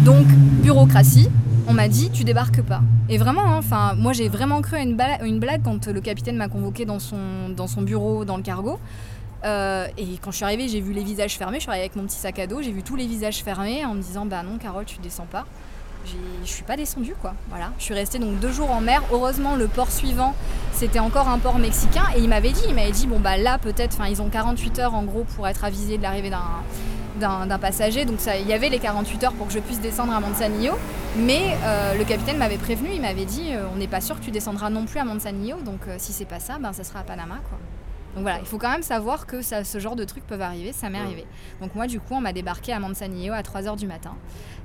[0.04, 1.30] Donc bureaucratie,
[1.68, 2.82] on m'a dit tu débarques pas.
[3.10, 6.48] Et vraiment, hein, enfin moi j'ai vraiment cru à une, blague quand le capitaine m'a
[6.48, 8.80] convoqué dans son, bureau dans le cargo.
[9.44, 11.58] Euh, et quand je suis arrivée, j'ai vu les visages fermés.
[11.58, 13.86] Je suis arrivée avec mon petit sac à dos, j'ai vu tous les visages fermés
[13.86, 15.46] en me disant bah non Carole tu descends pas.
[16.44, 17.34] Je suis pas descendue quoi.
[17.50, 17.72] Voilà.
[17.80, 19.02] Je suis restée donc deux jours en mer.
[19.12, 20.36] Heureusement le port suivant
[20.72, 23.58] c'était encore un port mexicain et il m'avait dit, il m'avait dit bon bah là
[23.58, 26.44] peut-être, enfin ils ont 48 heures en gros pour être avisés de l'arrivée d'un
[27.20, 30.20] d'un passager, donc il y avait les 48 heures pour que je puisse descendre à
[30.20, 30.74] Manzanillo,
[31.18, 34.26] mais euh, le capitaine m'avait prévenu, il m'avait dit euh, on n'est pas sûr que
[34.26, 37.00] tu descendras non plus à Manzanillo, donc euh, si c'est pas ça, ben ça sera
[37.00, 37.58] à Panama quoi.
[38.16, 40.72] Donc voilà, il faut quand même savoir que ça, ce genre de trucs peuvent arriver,
[40.72, 41.26] ça m'est arrivé.
[41.62, 44.16] Donc moi du coup on m'a débarqué à Manzanillo à 3h du matin,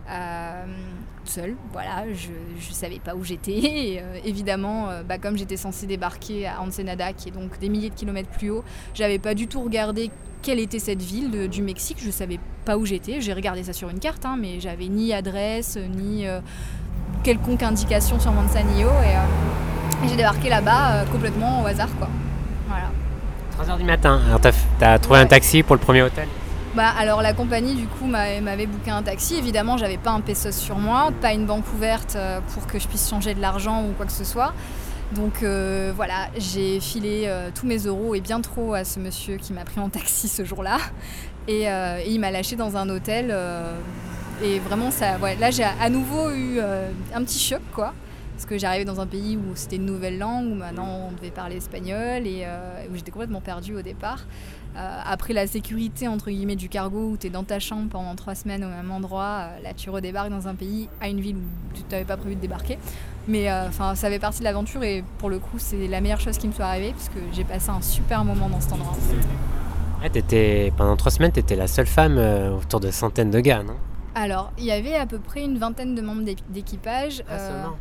[0.09, 0.65] euh,
[1.25, 3.53] seule, voilà, je ne savais pas où j'étais.
[3.59, 7.69] Et, euh, évidemment, euh, bah, comme j'étais censée débarquer à Ensenada, qui est donc des
[7.69, 10.11] milliers de kilomètres plus haut, j'avais pas du tout regardé
[10.43, 13.21] quelle était cette ville de- du Mexique, je savais pas où j'étais.
[13.21, 16.41] J'ai regardé ça sur une carte, hein, mais j'avais ni adresse, ni euh,
[17.25, 18.89] quelconque indication sur Manzanillo.
[19.05, 22.09] Et, et j'ai débarqué là-bas complètement au hasard, quoi.
[23.61, 23.75] Voilà.
[23.75, 24.21] 3h du matin.
[24.27, 26.29] Alors t'as, t'as trouvé un taxi pour le premier hôtel?
[26.75, 29.37] Bah alors la compagnie du coup m'a- m'avait booké un taxi.
[29.37, 32.87] Évidemment, j'avais pas un pesos sur moi, pas une banque ouverte euh, pour que je
[32.87, 34.53] puisse changer de l'argent ou quoi que ce soit.
[35.13, 39.37] Donc euh, voilà, j'ai filé euh, tous mes euros et bien trop à ce monsieur
[39.37, 40.79] qui m'a pris en taxi ce jour-là.
[41.49, 41.67] Et,
[42.07, 43.35] il m'a lâché dans un hôtel.
[44.45, 46.61] et vraiment, ça, là j'ai à nouveau eu
[47.13, 47.93] un petit choc quoi.
[48.41, 51.31] Parce que j'arrivais dans un pays où c'était une nouvelle langue, où maintenant on devait
[51.31, 54.21] parler espagnol et euh, où j'étais complètement perdue au départ.
[54.79, 58.15] Euh, après la sécurité entre guillemets du cargo où tu es dans ta chambre pendant
[58.15, 61.37] trois semaines au même endroit, euh, là tu redébarques dans un pays à une ville
[61.37, 62.79] où tu t'avais pas prévu de débarquer.
[63.29, 66.21] Mais euh, enfin ça fait partie de l'aventure et pour le coup c'est la meilleure
[66.23, 68.97] chose qui me soit arrivée parce que j'ai passé un super moment dans cet endroit.
[70.01, 73.63] Ouais, t'étais, pendant 3 semaines, t'étais la seule femme euh, autour de centaines de gars,
[73.63, 73.77] non?
[74.15, 77.23] Alors il y avait à peu près une vingtaine de membres d'équ- d'équipage.
[77.29, 77.77] Ah, euh, seulement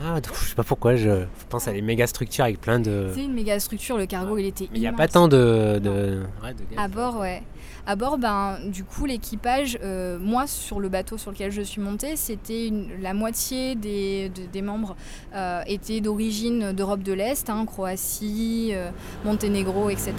[0.00, 3.10] Ah, donc, je sais pas pourquoi, je pense à les méga structures avec plein de.
[3.14, 5.78] c'est une méga structure, le cargo il était Mais il n'y a pas tant de.
[5.82, 6.22] de...
[6.42, 6.78] ouais, de.
[6.78, 7.42] À bord, ouais.
[7.86, 11.80] À bord, ben, du coup, l'équipage, euh, moi, sur le bateau sur lequel je suis
[11.80, 14.94] montée, c'était la moitié des, de- des membres
[15.34, 18.90] euh, étaient d'origine d'Europe de l'Est, hein, Croatie, euh,
[19.24, 20.14] Monténégro, etc.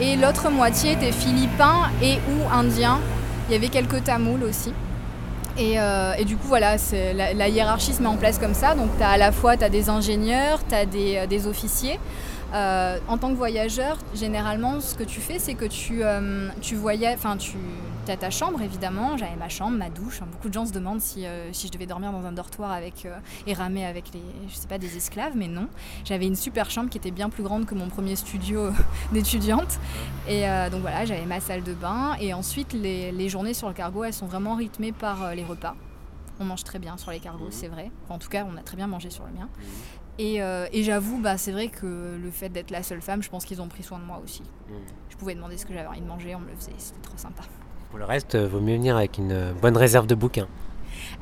[0.00, 2.98] Et l'autre moitié était philippins et ou indiens.
[3.48, 4.72] Il y avait quelques tamouls aussi.
[5.58, 6.76] Et, euh, et du coup, voilà,
[7.14, 8.74] la, la hiérarchie se met en place comme ça.
[8.74, 11.98] Donc, as à la fois t'as des ingénieurs, tu as des, euh, des officiers.
[12.54, 16.74] Euh, en tant que voyageur, généralement, ce que tu fais, c'est que tu, euh, tu
[16.76, 17.56] voyages, enfin, tu
[18.10, 19.16] as ta chambre, évidemment.
[19.16, 20.20] J'avais ma chambre, ma douche.
[20.20, 23.06] Beaucoup de gens se demandent si, euh, si je devais dormir dans un dortoir avec,
[23.06, 25.68] euh, et ramer avec les, je sais pas, des esclaves, mais non.
[26.04, 28.70] J'avais une super chambre qui était bien plus grande que mon premier studio
[29.12, 29.78] d'étudiante.
[30.28, 32.16] Et euh, donc voilà, j'avais ma salle de bain.
[32.20, 35.44] Et ensuite, les, les journées sur le cargo, elles sont vraiment rythmées par euh, les
[35.44, 35.76] repas.
[36.38, 37.90] On mange très bien sur les cargos, c'est vrai.
[38.04, 39.48] Enfin, en tout cas, on a très bien mangé sur le mien.
[40.18, 43.30] Et, euh, et j'avoue, bah, c'est vrai que le fait d'être la seule femme, je
[43.30, 44.42] pense qu'ils ont pris soin de moi aussi.
[44.42, 44.72] Mm.
[45.10, 47.16] Je pouvais demander ce que j'avais envie de manger, on me le faisait, c'était trop
[47.16, 47.42] sympa.
[47.90, 50.48] Pour le reste, euh, vaut mieux venir avec une euh, bonne réserve de bouquins.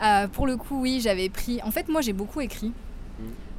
[0.02, 1.60] Euh, pour le coup, oui, j'avais pris.
[1.62, 2.72] En fait, moi, j'ai beaucoup écrit.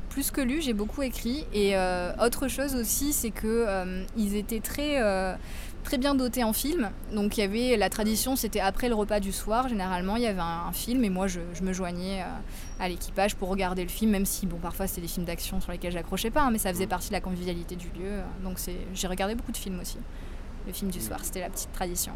[0.09, 1.45] plus que lu, j'ai beaucoup écrit.
[1.53, 1.75] Et
[2.21, 3.67] autre chose aussi, c'est que
[4.15, 5.01] ils étaient très
[5.85, 6.89] très bien doté en film.
[7.13, 10.27] Donc il y avait la tradition, c'était après le repas du soir, généralement il y
[10.27, 12.25] avait un, film et moi je, me joignais euh,
[12.83, 15.71] à l'équipage pour regarder le film, même si bon parfois c'était des films d'action sur
[15.71, 18.19] lesquels j'accrochais pas, hein, mais ça faisait partie de la convivialité du lieu.
[18.43, 18.57] Donc
[18.93, 19.99] j'ai regardé beaucoup de films aussi.
[20.67, 22.11] Le film du soir, c'était la petite tradition.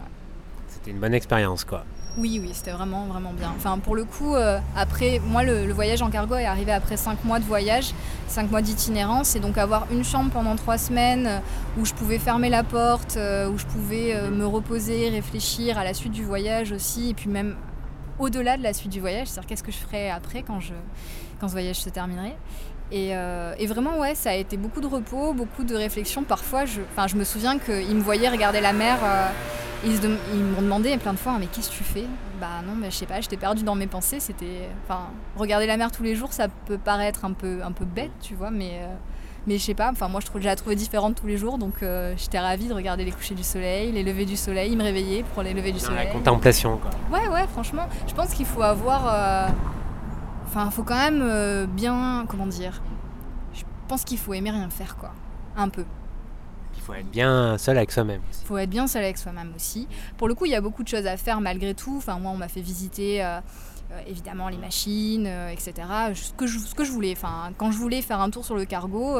[0.69, 1.83] C'était une bonne expérience quoi.
[2.17, 3.53] Oui, oui, c'était vraiment, vraiment bien.
[3.55, 7.23] Enfin, pour le coup, euh, après, moi, le, voyage en cargo est arrivé après 5
[7.23, 7.93] mois de voyage,
[8.27, 11.39] 5 mois d'itinérance, et donc avoir une chambre pendant 3 semaines euh,
[11.79, 15.93] où je pouvais fermer la porte, euh, où je pouvais me reposer, réfléchir à la
[15.93, 17.55] suite du voyage aussi, et puis même
[18.17, 20.73] au-delà de la suite du voyage, c'est-à-dire qu'est-ce que je ferais après quand, je,
[21.39, 22.35] quand ce voyage se terminerait.
[22.91, 23.13] Et,
[23.67, 26.23] vraiment, ouais, ça a été beaucoup de repos, beaucoup de réflexion.
[26.23, 28.97] Parfois, je, je me souviens qu'ils me voyaient regarder la mer.
[29.85, 32.05] Ils, m'ont demandé plein de fois, mais qu'est-ce que tu fais?
[32.41, 34.19] Bah non, mais je sais pas, j'étais perdue dans mes pensées.
[34.19, 37.85] C'était, enfin, regarder la mer tous les jours, ça peut paraître un peu, un peu
[37.85, 38.93] bête, tu vois, mais, euh,
[39.47, 39.89] mais je sais pas.
[39.91, 42.67] Enfin, moi, je, trouve, je la trouvais différente tous les jours, donc euh, j'étais ravie
[42.67, 45.71] de regarder les couchers du soleil, les levées du soleil, me réveiller pour les levées
[45.71, 46.07] du soleil.
[46.07, 46.91] La contemplation, quoi.
[47.17, 49.47] Ouais, ouais, franchement, je pense qu'il faut avoir, euh,
[50.45, 52.81] enfin, il faut quand même bien, comment dire,
[53.53, 55.11] je pense qu'il faut aimer rien faire, quoi,
[55.55, 55.85] un peu
[56.79, 58.21] faut être bien seul avec soi-même.
[58.41, 59.87] Il faut être bien seul avec soi-même aussi.
[60.17, 61.95] Pour le coup, il y a beaucoup de choses à faire malgré tout.
[61.97, 63.39] Enfin, moi, on m'a fait visiter euh,
[63.91, 65.73] euh, évidemment les machines, euh, etc.
[66.13, 67.13] Ce que, je, ce que je voulais.
[67.13, 69.19] Enfin, quand je voulais faire un tour sur le cargo,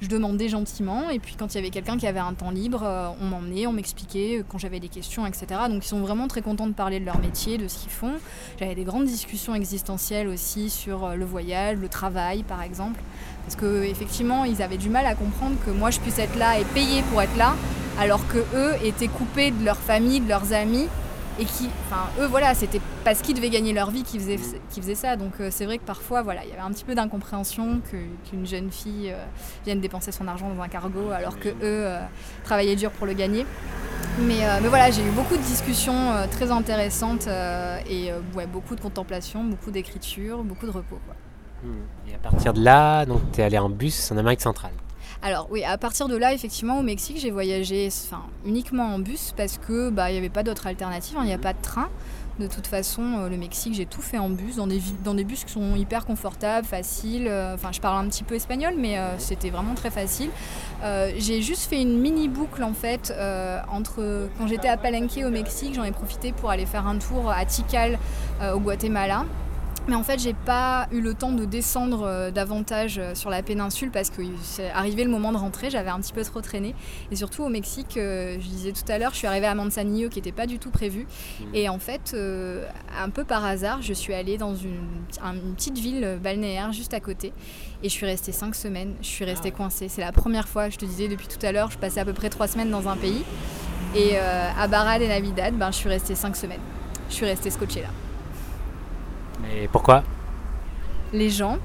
[0.00, 1.10] je demandais gentiment.
[1.10, 2.82] Et puis quand il y avait quelqu'un qui avait un temps libre,
[3.20, 5.46] on m'emmenait, on m'expliquait quand j'avais des questions, etc.
[5.68, 8.14] Donc ils sont vraiment très contents de parler de leur métier, de ce qu'ils font.
[8.58, 13.00] J'avais des grandes discussions existentielles aussi sur le voyage, le travail, par exemple.
[13.44, 16.64] Parce qu'effectivement, ils avaient du mal à comprendre que moi je puisse être là et
[16.64, 17.54] payer pour être là,
[17.98, 20.88] alors que eux étaient coupés de leur famille, de leurs amis,
[21.38, 24.38] et qui, enfin, eux, voilà, c'était parce qu'ils devaient gagner leur vie qu'ils faisaient,
[24.70, 25.16] faisaient ça.
[25.16, 28.46] Donc euh, c'est vrai que parfois, voilà, il y avait un petit peu d'incompréhension qu'une
[28.46, 29.24] jeune fille euh,
[29.64, 32.00] vienne dépenser son argent dans un cargo, alors que eux euh,
[32.44, 33.46] travaillaient dur pour le gagner.
[34.20, 37.26] Mais, mais voilà, j'ai eu beaucoup de discussions très intéressantes
[37.88, 41.00] et ouais, beaucoup de contemplation, beaucoup d'écriture, beaucoup de repos.
[41.04, 41.16] Quoi.
[42.08, 44.72] Et à partir de là, donc tu allé en bus en Amérique centrale
[45.22, 47.88] alors oui, à partir de là, effectivement, au Mexique, j'ai voyagé
[48.44, 51.32] uniquement en bus parce que bah, il n'y avait pas d'autre alternative, hein, il n'y
[51.32, 51.88] a pas de train.
[52.40, 55.22] De toute façon, euh, le Mexique, j'ai tout fait en bus, dans des, dans des
[55.22, 57.28] bus qui sont hyper confortables, faciles.
[57.28, 60.30] Euh, enfin, je parle un petit peu espagnol, mais euh, c'était vraiment très facile.
[61.16, 63.14] j'ai juste fait une mini boucle en fait
[63.72, 67.30] entre quand j'étais à Palenque au Mexique, j'en ai profité pour aller faire un tour
[67.30, 67.98] à Tikal
[68.54, 69.24] au Guatemala.
[69.86, 73.42] Mais en fait, j'ai pas eu le temps de descendre euh, davantage euh, sur la
[73.42, 76.74] péninsule parce que c'est arrivé le moment de rentrer, j'avais un petit peu trop traîné.
[77.10, 80.08] Et surtout au Mexique, euh, je disais tout à l'heure, je suis arrivée à Manzanillo
[80.08, 81.02] qui n'était pas du tout prévu.
[81.02, 81.44] Mmh.
[81.52, 82.16] Et en fait,
[82.98, 84.86] un peu par hasard, je suis allée dans une,
[85.54, 87.32] petite ville balnéaire juste à côté.
[87.82, 89.88] Et je suis restée cinq semaines, je suis restée ah coincée.
[89.88, 92.14] C'est la première fois, je te disais depuis tout à l'heure, je passais à peu
[92.14, 93.24] près trois semaines dans un pays.
[93.94, 96.62] Et à Barra de Navidad, ben, je suis restée cinq semaines.
[97.10, 97.88] Je suis restée scotchée là.
[99.52, 100.02] Et pourquoi?
[101.12, 101.58] Les gens.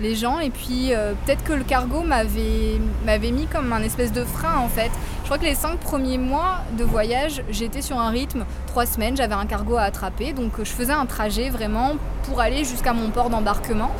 [0.00, 4.12] Les gens, et puis euh, peut-être que le cargo m'avait, m'avait mis comme un espèce
[4.12, 4.90] de frein en fait.
[5.20, 9.14] Je crois que les cinq premiers mois de voyage, j'étais sur un rythme, trois semaines,
[9.14, 13.10] j'avais un cargo à attraper, donc je faisais un trajet vraiment pour aller jusqu'à mon
[13.10, 13.90] port d'embarquement.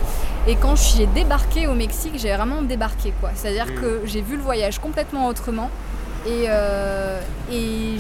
[0.49, 3.33] Et quand j'ai débarqué au Mexique, j'ai vraiment débarqué quoi.
[3.35, 3.81] C'est-à-dire mmh.
[3.83, 5.69] que j'ai vu le voyage complètement autrement.
[6.27, 7.21] Et, euh,
[7.53, 7.97] et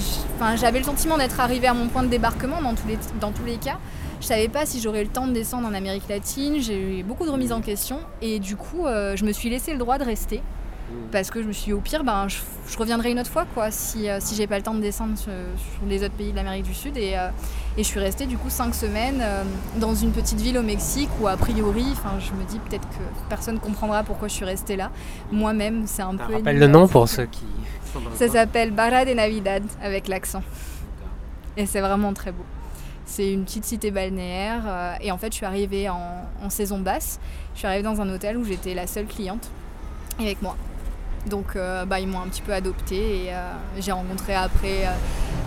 [0.56, 3.44] j'avais le sentiment d'être arrivé à mon point de débarquement dans tous les, dans tous
[3.44, 3.76] les cas.
[4.20, 6.60] Je savais pas si j'aurais le temps de descendre en Amérique latine.
[6.60, 8.00] J'ai eu beaucoup de remises en question.
[8.20, 10.38] Et du coup, euh, je me suis laissé le droit de rester.
[10.38, 10.94] Mmh.
[11.10, 13.70] Parce que je me suis dit, au pire, ben, je, reviendrai une autre fois, quoi,
[13.70, 15.32] si, euh, si j'ai pas le temps de descendre sur,
[15.88, 16.98] les autres pays de l'Amérique du Sud.
[16.98, 17.28] Et, euh,
[17.78, 19.22] et, je suis restée du coup cinq semaines
[19.76, 21.86] dans une petite ville au Mexique où, a priori,
[22.18, 24.90] je me dis peut-être que personne comprendra pourquoi je suis restée là.
[25.32, 26.34] Moi-même, c'est un peu.
[26.34, 27.44] Rappelle le nom pour ceux qui.
[28.14, 30.42] Ça s'appelle Barra de Navidad avec l'accent.
[31.56, 32.44] Et c'est vraiment très beau.
[33.10, 34.62] C'est une petite cité balnéaire.
[34.68, 37.18] Euh, et en fait, je suis arrivée en, saison basse.
[37.54, 39.50] Je suis arrivée dans un hôtel où j'étais la seule cliente
[40.20, 40.56] avec moi.
[41.28, 44.88] Donc euh, bah, ils m'ont un petit peu adoptée et euh, j'ai rencontré après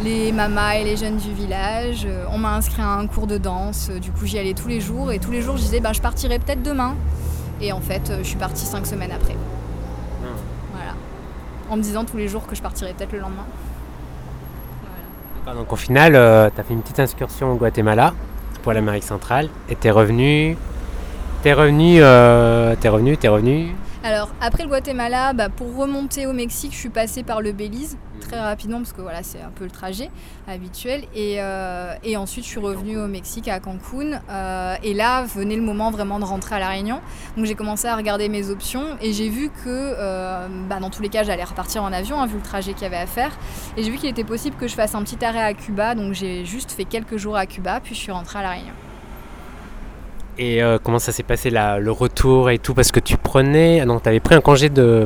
[0.04, 2.06] les mamas et les jeunes du village.
[2.30, 5.12] on m'a inscrit à un cours de danse, du coup j'y allais tous les jours
[5.12, 6.96] et tous les jours je disais bah, je partirai peut-être demain.
[7.60, 9.36] Et en fait je suis partie cinq semaines après.
[10.24, 10.28] Ah.
[10.74, 10.94] Voilà.
[11.72, 13.48] En me disant tous les jours que je partirais peut-être le lendemain
[15.52, 18.14] donc au final, euh, tu as fait une petite excursion au Guatemala
[18.62, 20.58] pour l'Amérique centrale et tu es revenu.
[21.44, 23.76] T'es revenu, euh, t'es revenu, t'es revenu.
[24.04, 27.98] Alors après le Guatemala, bah, pour remonter au Mexique, je suis passée par le Belize.
[28.24, 30.10] Très rapidement parce que voilà, c'est un peu le trajet
[30.48, 31.04] habituel.
[31.16, 31.40] Et,
[32.04, 34.22] et ensuite, je suis revenue au Mexique, à Cancun.
[34.84, 37.00] et là, venait le moment vraiment de rentrer à La Réunion.
[37.38, 39.96] Donc j'ai commencé à regarder mes options et j'ai vu que
[40.68, 42.86] bah, dans tous les cas, j'allais repartir en avion, hein, vu le trajet qu'il y
[42.86, 43.32] avait à faire.
[43.78, 45.96] Et j'ai vu qu'il était possible que je fasse un petit arrêt à Cuba.
[45.96, 48.74] Donc j'ai juste fait quelques jours à Cuba, puis je suis rentrée à La Réunion.
[50.38, 52.74] Et euh, comment ça s'est passé là, le retour et tout?
[52.74, 53.82] Parce que tu prenais.
[53.82, 55.06] Ah non, tu avais pris un congé de.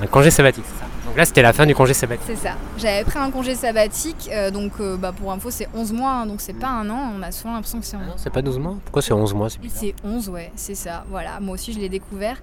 [0.00, 0.87] Un congé sabbatique, c'est ça?
[1.18, 2.26] Là, c'était la fin du congé sabbatique.
[2.28, 2.54] C'est ça.
[2.76, 4.30] J'avais pris un congé sabbatique.
[4.30, 6.12] Euh, donc, euh, bah, pour info, c'est 11 mois.
[6.12, 7.12] Hein, donc, c'est pas un an.
[7.18, 8.14] On a souvent l'impression que c'est 11 mois.
[8.18, 10.52] c'est pas 12 mois Pourquoi c'est 11 mois C'est 11, ouais.
[10.54, 11.04] C'est ça.
[11.10, 11.40] Voilà.
[11.40, 12.40] Moi aussi, je l'ai découvert.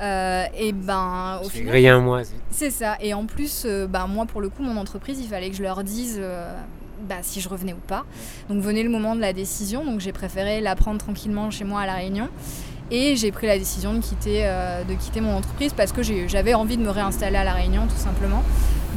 [0.00, 1.38] et ben.
[1.44, 1.86] Au final.
[1.86, 2.22] Un.
[2.50, 2.96] C'est ça.
[3.02, 5.84] Et en plus, bah, moi, pour le coup, mon entreprise, il fallait que je leur
[5.84, 6.18] dise
[7.06, 8.06] bah, si je revenais ou pas.
[8.48, 11.82] Donc venait le moment de la décision, donc j'ai préféré la prendre tranquillement chez moi
[11.82, 12.28] à La Réunion.
[12.90, 16.54] Et j'ai pris la décision de quitter, euh, de quitter mon entreprise parce que j'avais
[16.54, 18.42] envie de me réinstaller à La Réunion tout simplement.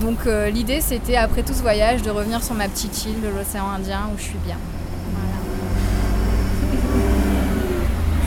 [0.01, 3.29] Donc euh, l'idée c'était après tout ce voyage de revenir sur ma petite île de
[3.29, 4.57] l'océan Indien où je suis bien.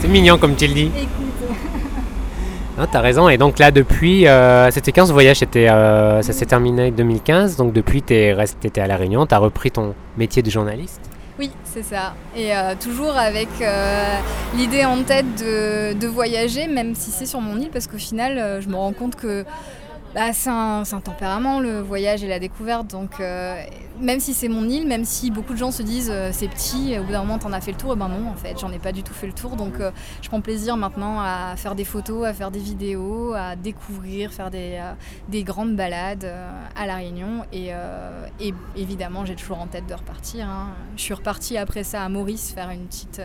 [0.01, 0.91] C'est mignon comme tu le dis.
[2.79, 3.29] Tu t'as raison.
[3.29, 7.55] Et donc là, depuis, euh, c'était 15 voyages, c'était, euh, ça s'est terminé en 2015.
[7.55, 11.10] Donc depuis, tu étais à La Réunion, tu as repris ton métier de journaliste.
[11.41, 12.13] Oui, c'est ça.
[12.35, 13.49] Et euh, toujours avec
[14.55, 18.69] l'idée en tête de, voyager, même si c'est sur mon île, parce qu'au final, je
[18.69, 19.43] me rends compte que
[20.13, 22.87] bah, c'est un, tempérament, le voyage et la découverte.
[22.87, 23.63] Donc, euh,
[24.01, 26.97] même si c'est mon île, même si beaucoup de gens se disent euh, c'est petit,
[26.99, 28.71] au bout d'un moment t'en as fait le tour, et ben non, en fait, j'en
[28.71, 29.55] ai pas du tout fait le tour.
[29.55, 33.55] Donc, euh, je prends plaisir maintenant à faire des photos, à faire des vidéos, à
[33.55, 34.81] découvrir, faire des,
[35.29, 36.29] des grandes balades
[36.75, 37.45] à La Réunion.
[37.53, 37.71] Et,
[38.39, 40.47] et évidemment, j'ai toujours en tête de repartir.
[40.47, 40.69] Hein.
[40.97, 43.21] Je suis repartie après ça à Maurice faire une petite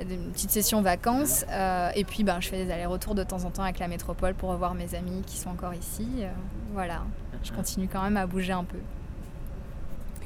[0.00, 1.44] une petite session vacances.
[1.50, 4.34] Euh, et puis, ben, je fais des allers-retours de temps en temps avec la métropole
[4.34, 6.06] pour revoir mes amis qui sont encore ici.
[6.20, 6.28] Euh,
[6.72, 7.02] voilà,
[7.42, 8.78] je continue quand même à bouger un peu.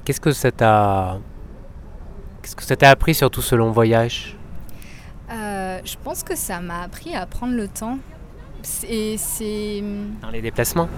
[0.04, 1.18] Qu'est-ce que ça t'a
[2.42, 4.36] Qu'est-ce que ça t'a appris sur tout ce long voyage?
[5.30, 7.98] Euh, Je pense que ça m'a appris à prendre le temps.
[8.88, 9.82] Et c'est...
[10.20, 10.88] Dans les déplacements?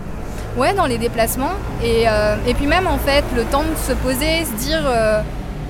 [0.56, 1.54] Ouais, dans les déplacements.
[1.82, 2.04] Et,
[2.46, 4.82] et, puis même, en fait, le temps de se poser, se dire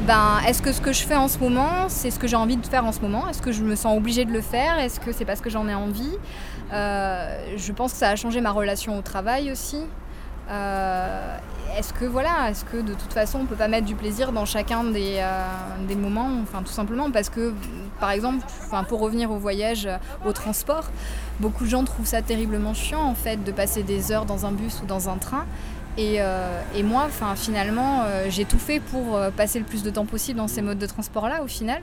[0.06, 2.58] ben, est-ce que ce que je fais en ce moment, c'est ce que j'ai envie
[2.58, 3.26] de faire en ce moment?
[3.30, 4.78] Est-ce que je me sens obligée de le faire?
[4.78, 6.18] Est-ce que c'est parce que j'en ai envie?
[6.72, 9.78] Euh, Je pense que ça a changé ma relation au travail aussi.
[11.74, 14.32] Euh, est-ce que voilà, est-ce que de toute façon on peut pas mettre du plaisir
[14.32, 15.46] dans chacun des, euh,
[15.86, 17.52] des moments, enfin tout simplement parce que
[18.00, 19.88] par exemple, enfin pour revenir au voyage,
[20.26, 20.90] au transport,
[21.40, 24.52] beaucoup de gens trouvent ça terriblement chiant en fait de passer des heures dans un
[24.52, 25.46] bus ou dans un train.
[25.98, 30.06] Euh, et, moi, finalement, euh, j'ai tout fait pour euh, passer le plus de temps
[30.06, 31.82] possible dans ces modes de transport-là, au final.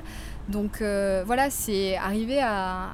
[0.50, 0.84] Donc
[1.26, 2.90] voilà, c'est arriver à,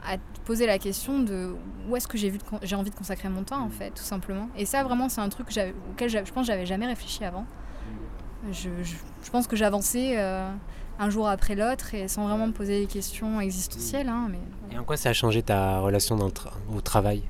[0.47, 1.53] poser la question de
[1.89, 4.47] où est-ce que j'ai envie de consacrer mon temps, en fait, tout simplement.
[4.57, 5.47] Et ça, vraiment, c'est un truc
[5.91, 7.45] auquel je pense j'avais jamais réfléchi avant.
[8.53, 8.69] Je,
[9.29, 14.07] pense que j'avançais un jour après l'autre et sans vraiment me poser des questions existentielles.
[14.07, 14.39] Hein, mais,
[14.73, 17.23] Et en quoi ça a changé ta relation au travail?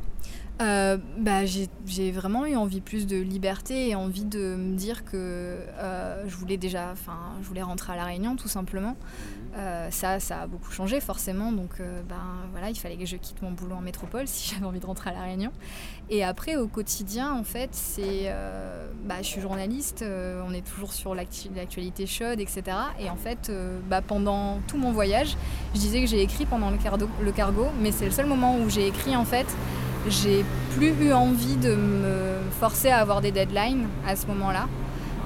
[0.59, 5.15] Euh, bah, j'ai vraiment eu envie plus de liberté et envie de me dire que
[5.15, 8.95] euh, je voulais déjà, enfin, je voulais rentrer à La Réunion tout simplement.
[9.55, 12.15] Euh, ça, ça a beaucoup changé forcément, donc ben,
[12.51, 15.11] voilà, il fallait que je quitte mon boulot en métropole si j'avais envie de rentrer
[15.11, 15.51] à La Réunion.
[16.09, 18.33] Et après, au quotidien, en fait, c'est,
[19.05, 22.63] bah, je suis journaliste, on est toujours sur l'actualité chaude, etc.
[22.99, 23.51] Et en fait,
[23.89, 25.37] bah, pendant tout mon voyage,
[25.75, 26.77] je disais que j'ai écrit pendant le,
[27.21, 29.47] le cargo, mais c'est le seul moment où j'ai écrit en fait
[30.09, 34.67] j'ai plus eu envie de me forcer à avoir des deadlines à ce moment-là.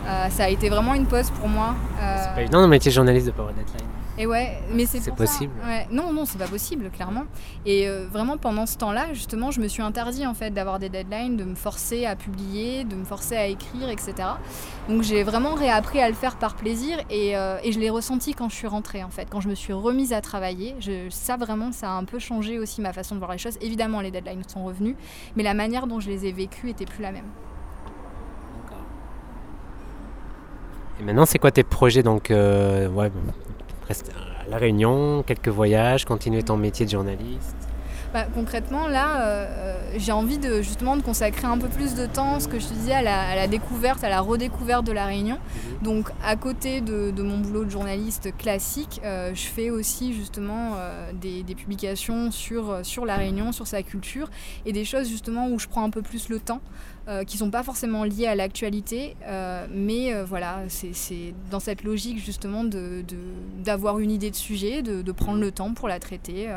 [0.07, 1.75] Euh, ça a été vraiment une pause pour moi.
[2.01, 3.87] Euh, c'est pas évident de métier journaliste de pas avoir de deadline.
[4.21, 5.51] Et ouais, mais c'est possible.
[5.91, 7.23] Non, non, c'est pas possible, clairement.
[7.65, 10.89] Et euh, vraiment, pendant ce temps-là, justement, je me suis interdit en fait d'avoir des
[10.89, 14.13] deadlines, de me forcer à publier, de me forcer à écrire, etc.
[14.87, 18.35] Donc j'ai vraiment réappris à le faire par plaisir et, euh, et je l'ai ressenti
[18.35, 20.75] quand je suis rentrée en fait, quand je me suis remise à travailler.
[20.79, 23.57] Je, ça vraiment, ça a un peu changé aussi ma façon de voir les choses.
[23.59, 24.97] Évidemment, les deadlines sont revenus,
[25.35, 27.25] mais la manière dont je les ai vécues était plus la même.
[30.99, 33.11] Et maintenant, c'est quoi tes projets donc euh, ouais,
[33.91, 37.60] à La Réunion, quelques voyages, continuer ton métier de journaliste
[38.13, 42.05] bah, concrètement, là, euh, euh, j'ai envie de justement de consacrer un peu plus de
[42.05, 45.37] temps, ce que je te disais, à la, découverte, à la redécouverte de la Réunion.
[45.37, 45.83] Mhm.
[45.83, 50.75] Donc, à côté de, mon boulot de journaliste classique, euh, je fais aussi justement
[51.13, 54.29] des, publications sur, sur la Réunion, sur sa culture,
[54.65, 56.61] et des choses justement où je prends un peu plus le temps.
[57.27, 59.15] qui ne sont pas forcément liées à l'actualité,
[59.69, 65.11] mais voilà, c'est dans cette logique justement d'avoir de, d'avoir une idée de sujet, de,
[65.11, 66.49] prendre le temps pour la traiter.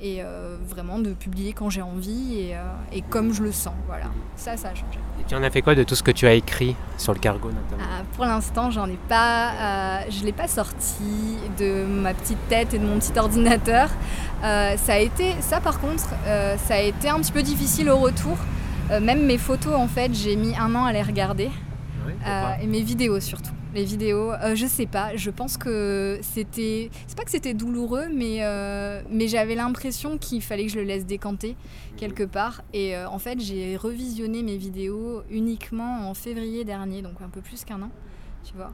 [0.00, 2.60] Et euh, vraiment de publier quand j'ai envie et, euh,
[2.92, 3.74] et comme je le sens.
[3.86, 4.06] Voilà,
[4.36, 4.98] ça, ça a changé.
[5.20, 7.18] Et tu en as fait quoi de tout ce que tu as écrit sur le
[7.18, 12.14] cargo notamment Ah, pour l'instant, j'en ai pas, euh, je l'ai pas sorti de ma
[12.14, 13.88] petite tête et de mon petit ordinateur.
[14.42, 18.36] Ça a été, ça par contre, ça a été un petit peu difficile au retour.
[19.02, 21.50] Même mes photos, en fait, j'ai mis un an à les regarder.
[22.06, 23.50] Oui, Euh, et mes vidéos surtout.
[23.78, 26.90] Les vidéos, euh, je sais pas, je pense que c'était.
[27.06, 30.84] C'est pas que c'était douloureux, mais, euh, mais j'avais l'impression qu'il fallait que je le
[30.84, 31.54] laisse décanter
[31.96, 32.64] quelque part.
[32.72, 37.40] Et euh, en fait, j'ai revisionné mes vidéos uniquement en février dernier, donc un peu
[37.40, 37.90] plus qu'un an,
[38.42, 38.72] tu vois.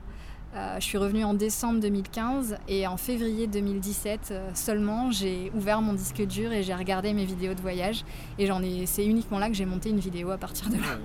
[0.79, 5.95] Je suis revenue en décembre 2015 et en février 2017 euh, seulement j'ai ouvert mon
[5.95, 8.05] disque dur et j'ai regardé mes vidéos de voyage
[8.39, 10.99] et j'en ai c'est uniquement là que j'ai monté une vidéo à partir de là.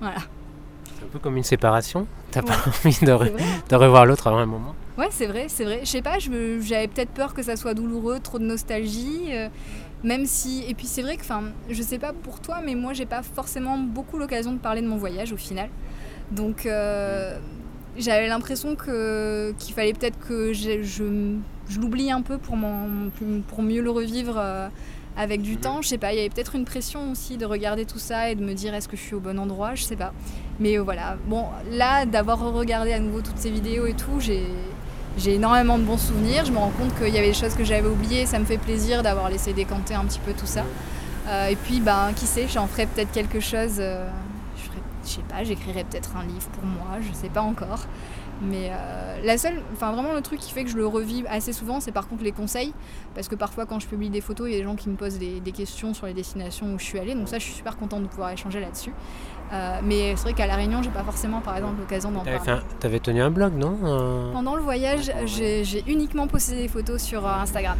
[0.00, 0.20] Voilà.
[1.00, 2.06] C'est un peu comme une séparation.
[2.30, 2.52] T'as pas
[2.84, 3.32] envie de, re-
[3.76, 5.80] revoir l'autre avant un moment Ouais, c'est vrai, c'est vrai.
[5.82, 9.28] Je sais pas, j'avais peut-être peur que ça soit douloureux, trop de nostalgie.
[9.30, 9.48] euh,
[10.04, 10.64] même si.
[10.68, 13.22] Et puis c'est vrai que, enfin, je sais pas pour toi, mais moi j'ai pas
[13.22, 15.68] forcément beaucoup l'occasion de parler de mon voyage au final.
[16.30, 17.38] Donc euh,
[17.98, 21.34] j'avais l'impression que qu'il fallait peut-être que je, je,
[21.68, 22.56] je l'oublie un peu pour,
[23.48, 24.68] pour mieux le revivre euh,
[25.16, 25.58] avec du Mhm.
[25.60, 25.82] temps.
[25.82, 28.34] Je sais pas, il y avait peut-être une pression aussi de regarder tout ça et
[28.34, 30.12] de me dire est-ce que je suis au bon endroit, je sais pas.
[30.58, 34.46] Mais euh, voilà, bon, là, d'avoir regardé à nouveau toutes ces vidéos et tout, j'ai.
[35.18, 37.64] J'ai énormément de bons souvenirs, je me rends compte qu'il y avait des choses que
[37.64, 40.64] j'avais oubliées, ça me fait plaisir d'avoir laissé décanter un petit peu tout ça.
[41.26, 44.08] Euh, et puis, ben, qui sait, j'en ferai peut-être quelque chose, euh,
[44.56, 47.86] je, ferai- je sais pas, j'écrirai peut-être un livre pour moi, je sais pas encore.
[48.42, 51.52] Mais euh, la seule, enfin vraiment le truc qui fait que je le revis assez
[51.52, 52.72] souvent, c'est par contre les conseils.
[53.14, 54.96] Parce que parfois quand je publie des photos, il y a des gens qui me
[54.96, 57.14] posent des, des questions sur les destinations où je suis allée.
[57.14, 58.92] Donc ça, je suis super contente de pouvoir échanger là-dessus.
[59.52, 62.38] Euh, mais c'est vrai qu'à La Réunion, j'ai pas forcément par exemple l'occasion d'en parler.
[62.78, 67.26] t'avais tenu un blog, non Euh, Pendant le voyage, j'ai uniquement posté des photos sur
[67.26, 67.76] Instagram.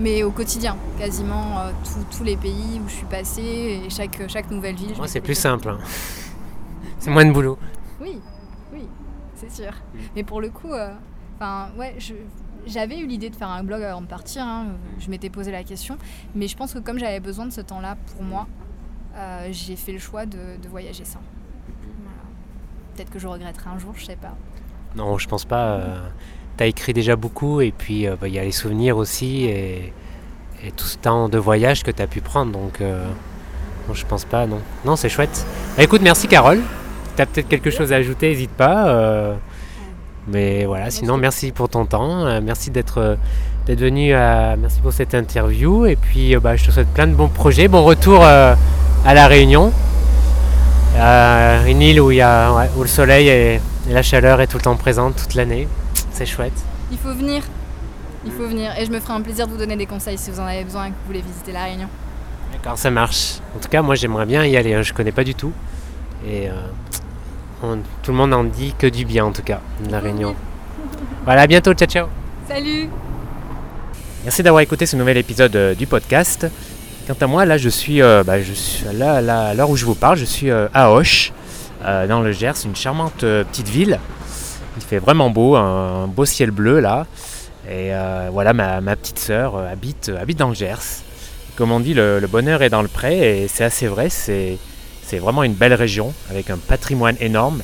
[0.00, 4.50] Mais au quotidien, quasiment tous- tous les pays où je suis passée et chaque, chaque
[4.50, 4.96] nouvelle ville.
[4.96, 5.70] Moi, c'est plus simple.
[5.70, 5.78] hein.
[7.00, 7.58] c'est moins de boulot.
[9.48, 9.72] C'est sûr.
[10.14, 10.90] Mais pour le coup, euh,
[11.36, 12.14] enfin, ouais, je-
[12.66, 14.42] j'avais eu l'idée de faire un blog avant de partir.
[14.42, 14.66] hein,
[14.98, 15.96] Je m'étais posé la question.
[16.34, 18.46] Mais je pense que comme j'avais besoin de ce temps-là pour moi,
[19.16, 21.20] euh, j'ai fait le choix de, de voyager sans.
[22.02, 22.18] Voilà.
[22.94, 24.34] Peut-être que je regretterai un jour, je sais pas.
[24.96, 25.66] Non, je pense pas.
[25.76, 25.98] euh,
[26.56, 29.92] T'as écrit déjà beaucoup et puis euh, bah, il y a les souvenirs aussi et,
[30.64, 32.50] et tout ce temps de voyage que t'as pu prendre.
[32.52, 33.06] Donc, euh,
[33.86, 34.60] non, je pense pas, non.
[34.84, 35.46] Non, c'est chouette.
[35.76, 36.60] Bah, écoute, merci Carole.
[37.18, 38.88] T'as peut-être quelque chose à ajouter, n'hésite pas.
[38.90, 39.34] euh,
[40.28, 42.24] mais voilà, sinon, merci pour ton temps.
[42.26, 43.16] euh, merci d'être euh,
[43.66, 44.14] d'être venu.
[44.14, 45.84] à- merci pour cette interview.
[45.86, 47.66] Et puis, bah, je te souhaite plein de bons projets.
[47.66, 48.54] Bon retour euh,
[49.04, 49.72] à La Réunion.
[50.96, 53.54] Euh, une île où, il y a, ouais, où le soleil et,
[53.90, 55.66] et la chaleur est tout le temps présente toute l'année.
[56.12, 56.52] C'est chouette.
[56.92, 57.42] Il faut venir.
[58.24, 58.72] Il faut venir.
[58.78, 60.62] Et je me ferai un plaisir de vous donner des conseils si vous en avez
[60.64, 61.88] besoin et que vous voulez visiter La Réunion.
[62.52, 63.38] D'accord, ça marche.
[63.56, 64.74] En tout cas, moi j'aimerais bien y aller.
[64.74, 65.52] hein, Je connais pas du tout.
[66.26, 66.52] Et euh,
[67.62, 70.34] on- tout le monde en dit que du bien en tout cas de la Réunion.
[71.24, 71.72] Voilà, à bientôt.
[71.74, 72.06] Ciao, ciao.
[72.48, 72.88] Salut
[74.24, 76.46] Merci d'avoir écouté ce nouvel épisode euh, du podcast.
[77.06, 79.76] Quant à moi, là, je suis, euh, bah, je suis là, là, à l'heure où
[79.76, 83.68] je vous parle, je suis euh, à euh, dans le Gers, une charmante euh, petite
[83.68, 83.98] ville.
[84.76, 87.06] Il fait vraiment beau, un, beau ciel bleu là.
[87.66, 91.02] Et euh, voilà, ma, ma petite sœur habite, habite dans le Gers.
[91.56, 94.08] Comme on dit, le, le bonheur est dans le pré, et c'est assez vrai.
[94.10, 94.58] C'est,
[95.08, 97.62] c'est vraiment une belle région avec un patrimoine énorme.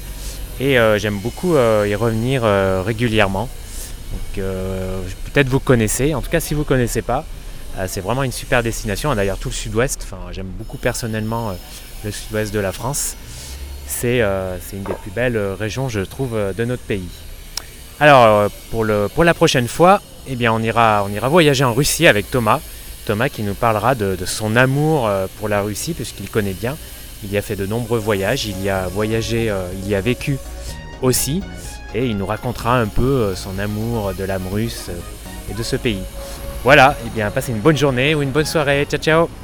[0.61, 3.49] Et euh, j'aime beaucoup euh, y revenir euh, régulièrement.
[4.35, 7.25] Peut-être vous connaissez, en tout cas si vous ne connaissez pas,
[7.89, 9.15] c'est vraiment une super destination.
[9.15, 11.55] D'ailleurs tout le sud-ouest, j'aime beaucoup personnellement
[12.05, 13.17] le sud-ouest de la France.
[13.87, 17.09] C'est une des plus belles régions je trouve de notre pays.
[17.99, 22.31] Alors pour, la prochaine fois, eh bien, on, ira, on ira voyager en Russie avec
[22.31, 22.61] Thomas.
[23.07, 26.77] Thomas qui nous parlera de, son amour pour la Russie puisqu'il connaît bien.
[27.25, 30.01] Il y a fait de nombreux voyages, il y a voyagé, euh, il y a
[30.01, 30.39] vécu
[31.03, 31.43] aussi
[31.95, 35.63] et il nous racontera un peu euh, son amour de l'âme russe euh, et de
[35.63, 36.03] ce pays.
[36.63, 38.87] Voilà, et bien passez une bonne journée ou une bonne soirée.
[38.89, 39.44] Ciao ciao